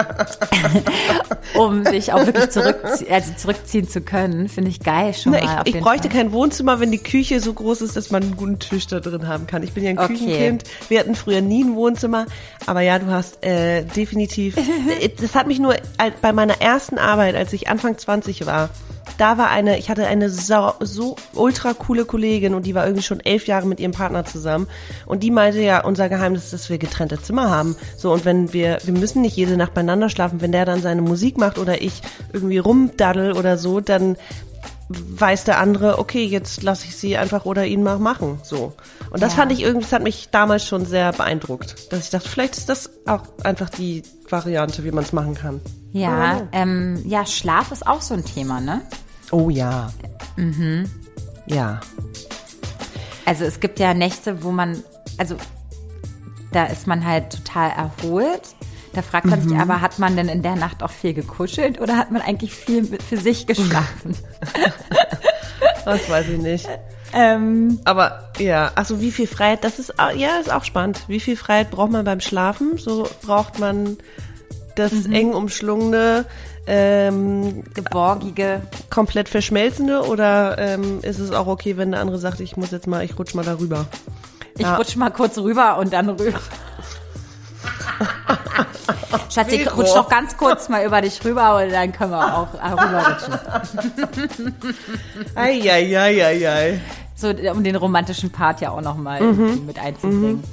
[1.56, 4.48] um sich auch wirklich zurückzie also zurückziehen zu können.
[4.48, 5.64] Finde ich geil schon Na, mal.
[5.66, 6.18] ich, ich bräuchte Fall.
[6.22, 9.28] kein Wohnzimmer, wenn die Küche so groß ist, dass man einen guten Tisch da drin
[9.28, 9.62] haben kann.
[9.64, 10.14] Ich bin ja ein Okay.
[10.14, 10.64] Küchenkind.
[10.88, 12.26] Wir hatten früher nie ein Wohnzimmer.
[12.66, 14.56] Aber ja, du hast äh, definitiv.
[14.58, 18.70] äh, das hat mich nur al- bei meiner ersten Arbeit, als ich Anfang 20 war,
[19.18, 23.04] da war eine, ich hatte eine so, so ultra coole Kollegin und die war irgendwie
[23.04, 24.68] schon elf Jahre mit ihrem Partner zusammen.
[25.06, 27.76] Und die meinte ja, unser Geheimnis ist, dass wir getrennte Zimmer haben.
[27.98, 31.02] So, und wenn wir, wir müssen nicht jede Nacht beieinander schlafen, wenn der dann seine
[31.02, 32.02] Musik macht oder ich
[32.34, 34.16] irgendwie rumdaddel oder so, dann
[34.90, 38.40] weiß der andere, okay, jetzt lasse ich sie einfach oder ihn mal machen.
[38.44, 38.74] So.
[39.10, 39.40] Und das Ja.
[39.40, 41.92] fand ich irgendwie, das hat mich damals schon sehr beeindruckt.
[41.94, 45.62] Dass ich dachte, vielleicht ist das auch einfach die Variante, wie man es machen kann.
[45.94, 48.82] Ja, ähm, ja, Schlaf ist auch so ein Thema, ne?
[49.32, 49.92] Oh ja.
[50.38, 50.90] Mhm.
[51.48, 51.82] Ja.
[53.26, 54.84] Also es gibt ja Nächte, wo man,
[55.18, 55.36] also
[56.52, 58.42] da ist man halt total erholt.
[58.94, 59.50] Da fragt man Mhm.
[59.50, 62.54] sich aber, hat man denn in der Nacht auch viel gekuschelt oder hat man eigentlich
[62.54, 64.16] viel für sich geschlafen?
[65.86, 66.68] Das weiß ich nicht.
[67.14, 71.04] ähm, Aber ja, also wie viel Freiheit, das ist, au- ja, ist auch spannend.
[71.08, 72.78] Wie viel Freiheit braucht man beim Schlafen?
[72.78, 73.98] So braucht man
[74.84, 76.26] das eng umschlungene,
[76.68, 78.62] ähm, geborgige.
[78.90, 82.88] komplett verschmelzende oder ähm, ist es auch okay, wenn der andere sagt, ich muss jetzt
[82.88, 83.86] mal, ich rutsch mal darüber?
[84.58, 84.76] Ich Ja.
[84.76, 86.40] rutsch mal kurz rüber und dann rüber.
[89.30, 92.54] Schatz, ich rutsch noch ganz kurz mal über dich rüber und dann können wir auch
[92.54, 93.34] äh, rüberrutschen.
[95.36, 96.80] Eieieiei.
[97.16, 99.66] So, um den romantischen Part ja auch nochmal Mhm.
[99.66, 100.44] mit einzubringen.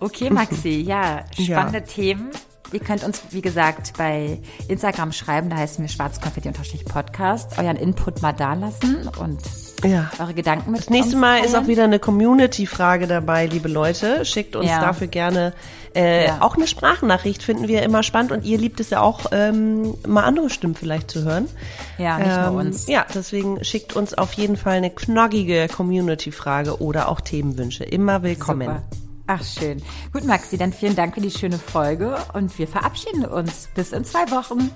[0.00, 2.30] Okay, Maxi, ja, spannende Themen.
[2.72, 4.38] Ihr könnt uns, wie gesagt, bei
[4.68, 9.40] Instagram schreiben, da heißen wir schwarzkonfetti-podcast, euren Input mal da lassen und
[9.84, 10.10] Ja.
[10.18, 14.24] eure Gedanken mit Das nächste Mal ist auch wieder eine Community-Frage dabei, liebe Leute.
[14.26, 14.80] Schickt uns Ja.
[14.80, 15.54] dafür gerne
[15.94, 16.42] äh, Ja.
[16.42, 18.30] auch eine Sprachnachricht, finden wir immer spannend.
[18.30, 21.48] Und ihr liebt es ja auch, ähm, mal andere Stimmen vielleicht zu hören.
[21.96, 22.86] Ja, nicht Ähm, nur uns.
[22.86, 27.84] Ja, deswegen schickt uns auf jeden Fall eine knackige Community-Frage oder auch Themenwünsche.
[27.84, 28.68] Immer willkommen.
[28.68, 28.82] Super.
[29.30, 29.82] Ach, schön.
[30.10, 33.68] Gut, Maxi, dann vielen Dank für die schöne Folge und wir verabschieden uns.
[33.74, 34.70] Bis in zwei Wochen.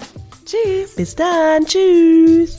[0.45, 0.95] Tschüss.
[0.95, 1.65] Bis dann.
[1.65, 2.59] Tschüss.